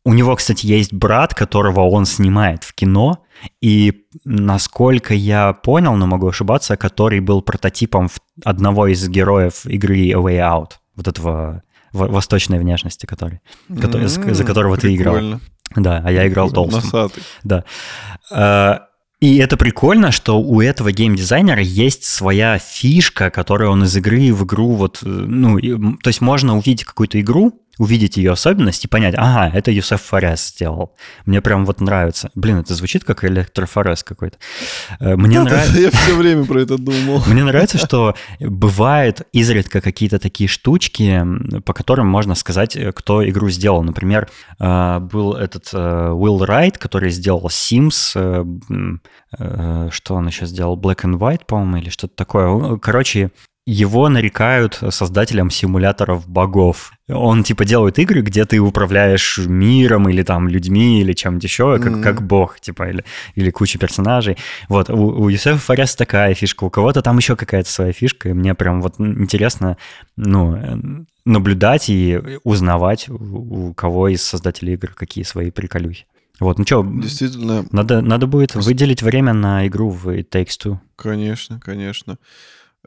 У 0.05 0.13
него, 0.13 0.37
кстати, 0.37 0.65
есть 0.65 0.93
брат, 0.93 1.33
которого 1.33 1.81
он 1.81 2.05
снимает 2.05 2.63
в 2.63 2.73
кино, 2.73 3.25
и 3.59 4.05
насколько 4.23 5.13
я 5.13 5.51
понял, 5.51 5.95
но 5.97 6.07
могу 6.07 6.29
ошибаться, 6.29 6.77
который 6.77 7.19
был 7.19 7.41
прототипом 7.41 8.07
одного 8.45 8.87
из 8.87 9.05
героев 9.09 9.65
игры 9.65 9.97
A 10.11 10.15
Way 10.15 10.37
Out, 10.37 10.71
вот 10.95 11.09
этого 11.09 11.61
восточной 11.91 12.59
внешности, 12.59 13.05
который, 13.05 13.41
который 13.81 14.05
mm-hmm, 14.05 14.33
за 14.33 14.43
которого 14.45 14.75
прикольно. 14.75 14.95
ты 14.95 14.95
играл. 14.95 15.41
Да, 15.75 16.01
а 16.05 16.11
я 16.11 16.25
играл 16.25 16.51
толстым. 16.51 16.83
Носатый. 16.83 17.23
Да. 17.43 18.88
И 19.21 19.37
это 19.37 19.57
прикольно, 19.57 20.11
что 20.11 20.39
у 20.39 20.61
этого 20.61 20.93
геймдизайнера 20.93 21.61
есть 21.61 22.05
своя 22.05 22.57
фишка, 22.57 23.29
которую 23.29 23.71
он 23.71 23.83
из 23.83 23.95
игры 23.97 24.33
в 24.33 24.45
игру 24.45 24.75
вот, 24.75 24.99
э, 25.03 25.07
ну, 25.09 25.59
то 25.97 26.07
есть 26.07 26.21
можно 26.21 26.57
увидеть 26.57 26.85
какую-то 26.85 27.19
игру, 27.19 27.59
увидеть 27.79 28.17
ее 28.17 28.33
особенность 28.33 28.85
и 28.85 28.87
понять, 28.87 29.15
ага, 29.17 29.49
это 29.57 29.71
Юсеф 29.71 30.01
Форес 30.01 30.49
сделал. 30.49 30.93
Мне 31.25 31.41
прям 31.41 31.65
вот 31.65 31.79
нравится. 31.81 32.29
Блин, 32.35 32.57
это 32.57 32.75
звучит 32.75 33.05
как 33.05 33.23
электрофорес 33.23 34.03
какой-то. 34.03 34.37
Э, 34.99 35.15
мне 35.15 35.39
нравится... 35.39 35.79
Я 35.79 35.89
все 35.89 36.15
время 36.15 36.45
про 36.45 36.61
это 36.61 36.77
думал. 36.77 37.23
Мне 37.25 37.43
нравится, 37.43 37.77
что 37.77 38.15
бывают 38.39 39.21
изредка 39.31 39.79
какие-то 39.79 40.19
такие 40.19 40.49
штучки, 40.49 41.25
по 41.65 41.73
которым 41.73 42.07
можно 42.07 42.35
сказать, 42.35 42.75
э, 42.75 42.91
кто 42.91 43.27
игру 43.27 43.49
сделал. 43.49 43.81
Например, 43.81 44.29
э, 44.59 44.99
был 44.99 45.33
этот 45.33 45.73
Уилл 45.73 46.43
Райт, 46.43 46.77
который 46.77 47.09
сделал 47.11 47.47
Sims, 47.47 48.11
что 49.91 50.15
он 50.15 50.27
еще 50.27 50.45
сделал, 50.45 50.77
Black 50.77 51.05
and 51.05 51.17
White, 51.17 51.45
по-моему, 51.47 51.77
или 51.77 51.89
что-то 51.89 52.15
такое. 52.15 52.77
Короче, 52.77 53.31
его 53.69 54.09
нарекают 54.09 54.81
создателем 54.89 55.51
симуляторов 55.51 56.27
богов. 56.27 56.91
Он 57.07 57.43
типа 57.43 57.65
делает 57.65 57.99
игры, 57.99 58.21
где 58.21 58.45
ты 58.45 58.59
управляешь 58.59 59.37
миром 59.37 60.09
или 60.09 60.23
там 60.23 60.47
людьми 60.47 61.01
или 61.01 61.13
чем-то 61.13 61.45
еще, 61.45 61.77
как, 61.77 61.93
mm-hmm. 61.93 62.03
как 62.03 62.21
бог, 62.23 62.59
типа, 62.59 62.89
или, 62.89 63.05
или 63.35 63.51
куча 63.51 63.77
персонажей. 63.77 64.37
Вот, 64.69 64.89
у, 64.89 65.21
у 65.21 65.29
Юсефа 65.29 65.59
Фарес 65.59 65.95
такая 65.95 66.33
фишка, 66.33 66.63
у 66.63 66.69
кого-то 66.71 67.03
там 67.03 67.17
еще 67.17 67.35
какая-то 67.35 67.69
своя 67.69 67.93
фишка, 67.93 68.29
и 68.29 68.33
мне 68.33 68.55
прям 68.55 68.81
вот 68.81 68.95
интересно, 68.99 69.77
ну, 70.17 71.05
наблюдать 71.25 71.89
и 71.89 72.19
узнавать, 72.43 73.07
у, 73.07 73.69
у 73.69 73.73
кого 73.75 74.07
из 74.07 74.23
создателей 74.23 74.73
игр 74.73 74.93
какие 74.95 75.23
свои 75.23 75.51
приколюхи. 75.51 76.05
Вот, 76.39 76.57
ну 76.57 76.65
что, 76.65 76.83
действительно. 76.83 77.65
Надо, 77.71 78.01
надо 78.01 78.25
будет 78.25 78.55
выделить 78.55 79.03
время 79.03 79.33
на 79.33 79.67
игру 79.67 79.89
в 79.89 80.07
It 80.09 80.29
Takes 80.31 80.57
Two. 80.63 80.77
Конечно, 80.95 81.59
конечно. 81.59 82.17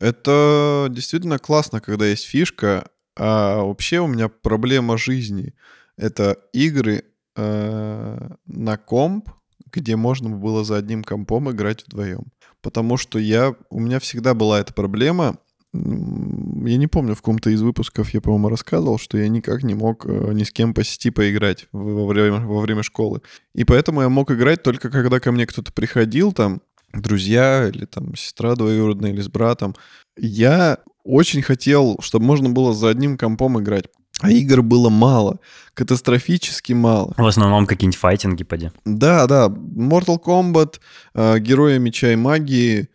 Это 0.03 0.89
действительно 0.91 1.39
классно, 1.39 1.81
когда 1.81 2.07
есть 2.07 2.25
фишка, 2.25 2.89
а 3.17 3.63
вообще 3.63 4.01
у 4.01 4.09
меня 4.09 4.29
проблема 4.29 4.99
жизни. 4.99 5.55
Это 5.97 6.39
игры 6.53 7.05
э, 7.37 8.29
на 8.47 8.77
комп, 8.79 9.29
где 9.73 9.95
можно 9.95 10.29
было 10.29 10.65
за 10.65 10.79
одним 10.79 11.05
компом 11.05 11.53
играть 11.53 11.85
вдвоем. 11.87 12.33
Потому 12.63 12.97
что 12.97 13.21
я, 13.21 13.55
у 13.71 13.79
меня 13.79 14.01
всегда 14.01 14.35
была 14.35 14.59
эта 14.59 14.73
проблема. 14.75 15.37
Я 15.73 16.77
не 16.79 16.89
помню, 16.89 17.15
в 17.15 17.19
каком-то 17.19 17.51
из 17.51 17.63
выпусков 17.63 18.13
я, 18.13 18.21
по-моему, 18.21 18.49
рассказывал, 18.49 18.99
что 18.99 19.19
я 19.19 19.29
никак 19.29 19.63
не 19.63 19.75
мог 19.75 20.05
э, 20.05 20.33
ни 20.33 20.43
с 20.43 20.51
кем 20.51 20.75
по 20.75 20.83
сети 20.83 21.11
поиграть 21.11 21.69
во 21.71 22.09
время, 22.09 22.41
во 22.41 22.61
время 22.61 22.83
школы. 22.83 23.23
И 23.55 23.63
поэтому 23.63 24.03
я 24.03 24.09
мог 24.09 24.33
играть 24.33 24.65
только 24.65 24.91
когда 24.91 25.21
ко 25.21 25.31
мне 25.31 25.47
кто-то 25.47 25.73
приходил 25.73 26.33
там, 26.33 26.61
друзья 26.93 27.69
или 27.69 27.85
там 27.85 28.15
сестра 28.15 28.55
двоюродная 28.55 29.13
или 29.13 29.21
с 29.21 29.29
братом. 29.29 29.75
Я 30.17 30.79
очень 31.05 31.43
хотел, 31.43 31.99
чтобы 32.01 32.25
можно 32.27 32.51
было 32.51 32.75
за 32.75 32.89
одним 32.89 33.17
компом 33.17 33.61
играть. 33.61 33.87
А 34.21 34.31
игр 34.31 34.63
было 34.63 34.89
мало, 34.89 35.41
катастрофически 35.75 36.75
мало. 36.75 37.13
В 37.17 37.27
основном 37.27 37.67
какие-нибудь 37.67 37.99
файтинги, 37.99 38.45
поди. 38.45 38.71
Да, 38.85 39.27
да. 39.27 39.47
Mortal 39.47 40.23
Kombat, 40.23 40.77
э, 41.15 41.39
Герои 41.41 41.79
Меча 41.79 42.13
и 42.13 42.17
Магии. 42.17 42.89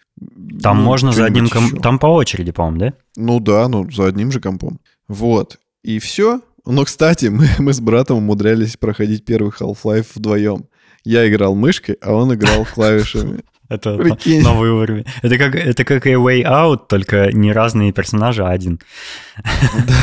Там 0.62 0.78
ну, 0.78 0.84
можно 0.84 1.12
за 1.12 1.26
одним 1.26 1.50
компом... 1.50 1.82
Там 1.82 2.00
по 2.00 2.08
очереди, 2.08 2.52
по-моему, 2.52 2.80
да? 2.80 2.94
Ну 3.18 3.40
да, 3.40 3.68
ну 3.68 3.90
за 3.92 4.06
одним 4.06 4.32
же 4.32 4.40
компом. 4.40 4.80
Вот. 5.08 5.60
И 5.84 6.00
все. 6.00 6.42
Но, 6.66 6.86
кстати, 6.86 7.26
мы, 7.32 7.50
мы 7.60 7.74
с 7.74 7.82
братом 7.82 8.18
умудрялись 8.18 8.78
проходить 8.78 9.26
первый 9.26 9.52
Half-Life 9.52 10.08
вдвоем. 10.16 10.66
Я 11.04 11.28
играл 11.28 11.56
мышкой, 11.56 11.98
а 12.02 12.14
он 12.14 12.34
играл 12.34 12.66
клавишами. 12.74 13.44
Это 13.70 13.98
Прикинь. 13.98 14.42
новый 14.42 14.70
уровень. 14.70 15.06
Это 15.22 15.38
как, 15.38 15.56
это 15.56 15.84
как 15.84 16.08
и 16.08 16.12
Way 16.12 16.44
Out, 16.44 16.88
только 16.88 17.32
не 17.34 17.52
разные 17.52 17.92
персонажи, 17.92 18.44
а 18.44 18.50
один. 18.50 18.80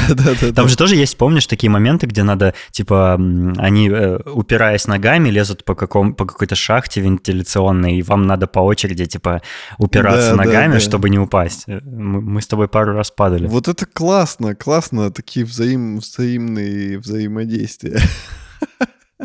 Да, 0.08 0.14
да, 0.14 0.34
да. 0.40 0.52
Там 0.52 0.68
же 0.68 0.76
тоже 0.76 0.96
есть, 0.96 1.16
помнишь, 1.16 1.46
такие 1.46 1.70
моменты, 1.70 2.06
где 2.06 2.22
надо, 2.22 2.54
типа, 2.70 3.14
они, 3.14 3.88
э, 3.90 4.18
упираясь 4.26 4.86
ногами, 4.86 5.28
лезут 5.30 5.64
по, 5.64 5.74
каком, 5.74 6.14
по 6.14 6.26
какой-то 6.26 6.54
шахте 6.54 7.00
вентиляционной, 7.00 7.96
и 7.96 8.02
вам 8.02 8.26
надо 8.26 8.46
по 8.46 8.60
очереди, 8.60 9.06
типа, 9.06 9.42
упираться 9.78 10.36
ногами, 10.36 10.78
чтобы 10.78 11.10
не 11.10 11.18
упасть. 11.18 11.64
Э, 11.66 11.80
мы, 11.82 12.20
мы 12.20 12.42
с 12.42 12.46
тобой 12.46 12.68
пару 12.68 12.92
раз 12.92 13.10
падали. 13.10 13.46
Вот 13.46 13.68
это 13.68 13.86
классно, 13.86 14.54
классно, 14.54 15.10
такие 15.10 15.44
взаим, 15.46 15.98
взаимные 15.98 16.98
взаимодействия. 16.98 17.98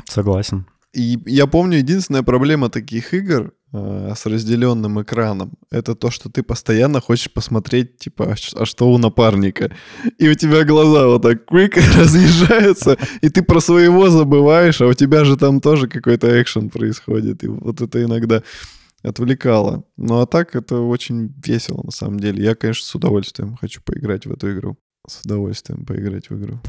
Согласен. 0.10 0.66
И 0.94 1.20
я 1.26 1.46
помню, 1.46 1.78
единственная 1.78 2.24
проблема 2.24 2.70
таких 2.70 3.14
игр 3.14 3.54
э, 3.74 4.14
с 4.16 4.26
разделенным 4.26 5.02
экраном, 5.02 5.54
это 5.70 5.94
то, 5.94 6.10
что 6.10 6.30
ты 6.30 6.42
постоянно 6.42 7.00
хочешь 7.00 7.32
посмотреть, 7.32 7.98
типа, 7.98 8.34
а, 8.34 8.62
а 8.62 8.66
что 8.66 8.92
у 8.92 8.98
напарника. 8.98 9.72
И 10.18 10.28
у 10.28 10.34
тебя 10.34 10.64
глаза 10.64 11.08
вот 11.08 11.22
так 11.22 11.46
квик 11.46 11.78
разъезжаются, 11.96 12.98
и 13.22 13.30
ты 13.30 13.44
про 13.44 13.60
своего 13.60 14.10
забываешь, 14.10 14.82
а 14.82 14.88
у 14.88 14.94
тебя 14.94 15.26
же 15.26 15.38
там 15.38 15.62
тоже 15.62 15.88
какой-то 15.88 16.42
экшен 16.42 16.70
происходит. 16.72 17.44
И 17.44 17.48
вот 17.48 17.82
это 17.82 18.04
иногда 18.04 18.42
отвлекало. 19.04 19.84
Ну 19.96 20.22
а 20.22 20.26
так 20.26 20.56
это 20.56 20.80
очень 20.82 21.34
весело 21.46 21.82
на 21.84 21.92
самом 21.92 22.20
деле. 22.20 22.44
Я, 22.44 22.56
конечно, 22.56 22.86
с 22.86 22.96
удовольствием 22.96 23.58
хочу 23.58 23.82
поиграть 23.84 24.26
в 24.26 24.32
эту 24.32 24.52
игру. 24.54 24.78
С 25.08 25.22
удовольствием 25.24 25.86
поиграть 25.86 26.30
в 26.30 26.38
игру. 26.38 26.60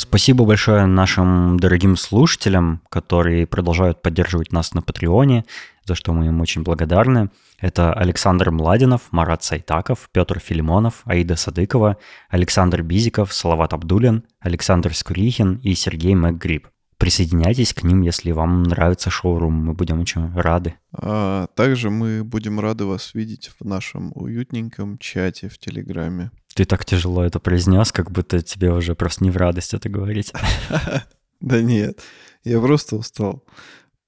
Спасибо 0.00 0.46
большое 0.46 0.86
нашим 0.86 1.60
дорогим 1.60 1.94
слушателям, 1.94 2.80
которые 2.88 3.46
продолжают 3.46 4.00
поддерживать 4.00 4.50
нас 4.50 4.72
на 4.72 4.80
Патреоне, 4.80 5.44
за 5.84 5.94
что 5.94 6.14
мы 6.14 6.28
им 6.28 6.40
очень 6.40 6.62
благодарны. 6.62 7.28
Это 7.58 7.92
Александр 7.92 8.50
Младинов, 8.50 9.02
Марат 9.10 9.44
Сайтаков, 9.44 10.08
Петр 10.10 10.38
Филимонов, 10.38 11.02
Аида 11.04 11.36
Садыкова, 11.36 11.98
Александр 12.30 12.80
Бизиков, 12.80 13.30
Салават 13.30 13.74
Абдулин, 13.74 14.24
Александр 14.40 14.94
Скурихин 14.94 15.56
и 15.56 15.74
Сергей 15.74 16.14
МакГриб. 16.14 16.68
Присоединяйтесь 16.96 17.74
к 17.74 17.82
ним, 17.82 18.00
если 18.00 18.30
вам 18.30 18.62
нравится 18.62 19.10
шоурум. 19.10 19.52
Мы 19.52 19.74
будем 19.74 20.00
очень 20.00 20.34
рады. 20.34 20.76
А 20.94 21.46
также 21.48 21.90
мы 21.90 22.24
будем 22.24 22.58
рады 22.58 22.86
вас 22.86 23.12
видеть 23.12 23.50
в 23.60 23.66
нашем 23.66 24.12
уютненьком 24.14 24.96
чате 24.96 25.50
в 25.50 25.58
Телеграме. 25.58 26.30
Ты 26.60 26.66
так 26.66 26.84
тяжело 26.84 27.24
это 27.24 27.40
произнес, 27.40 27.90
как 27.90 28.10
будто 28.10 28.42
тебе 28.42 28.70
уже 28.70 28.94
просто 28.94 29.24
не 29.24 29.30
в 29.30 29.38
радость 29.38 29.72
это 29.72 29.88
говорить. 29.88 30.34
Да 31.40 31.62
нет, 31.62 31.98
я 32.44 32.60
просто 32.60 32.96
устал. 32.96 33.42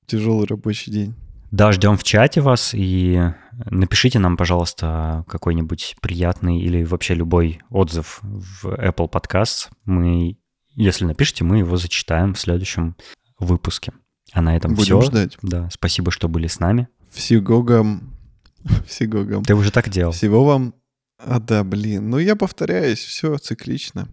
Тяжелый 0.05 0.46
рабочий 0.46 0.92
день. 0.92 1.14
Да, 1.50 1.72
ждем 1.72 1.96
в 1.96 2.05
чате 2.05 2.42
вас 2.42 2.72
и 2.74 3.32
напишите 3.70 4.18
нам, 4.18 4.36
пожалуйста, 4.36 5.24
какой-нибудь 5.28 5.96
приятный 6.03 6.61
или 6.61 6.84
вообще 6.84 7.14
любой 7.14 7.62
отзыв 7.70 8.18
в 8.20 8.66
Apple 8.66 9.11
Podcasts. 9.11 9.70
Мы 9.86 10.36
если 10.74 11.07
напишите, 11.07 11.42
мы 11.42 11.57
его 11.57 11.78
зачитаем 11.78 12.34
в 12.34 12.38
следующем 12.38 12.96
выпуске. 13.38 13.94
А 14.30 14.42
на 14.42 14.55
этом 14.55 14.74
Будем 14.74 15.00
все. 15.00 15.11
ждать. 15.11 15.38
Да, 15.40 15.70
спасибо, 15.72 16.11
что 16.11 16.28
были 16.28 16.48
с 16.48 16.61
нами. 16.61 16.86
Всего 17.11 17.62
вам... 17.62 18.12
Всего 18.86 19.22
вам... 19.22 19.42
Ты 19.42 19.55
уже 19.55 19.70
так 19.70 19.88
делал. 19.88 20.12
Всего 20.12 20.44
вам... 20.44 20.74
А, 21.24 21.38
да, 21.38 21.62
блин. 21.64 22.10
Ну, 22.10 22.18
я 22.18 22.36
повторяюсь, 22.36 22.98
все 22.98 23.38
циклично. 23.38 24.08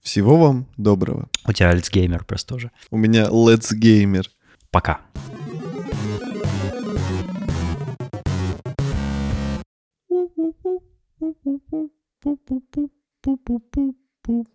Всего 0.00 0.36
вам 0.36 0.66
доброго. 0.76 1.28
У 1.46 1.52
тебя 1.52 1.70
Альцгеймер 1.70 2.24
просто 2.24 2.54
тоже. 2.54 2.70
У 2.90 2.98
меня 2.98 3.28
Let's 3.28 3.72
Gamer. 3.72 4.26
Пока. 4.70 5.00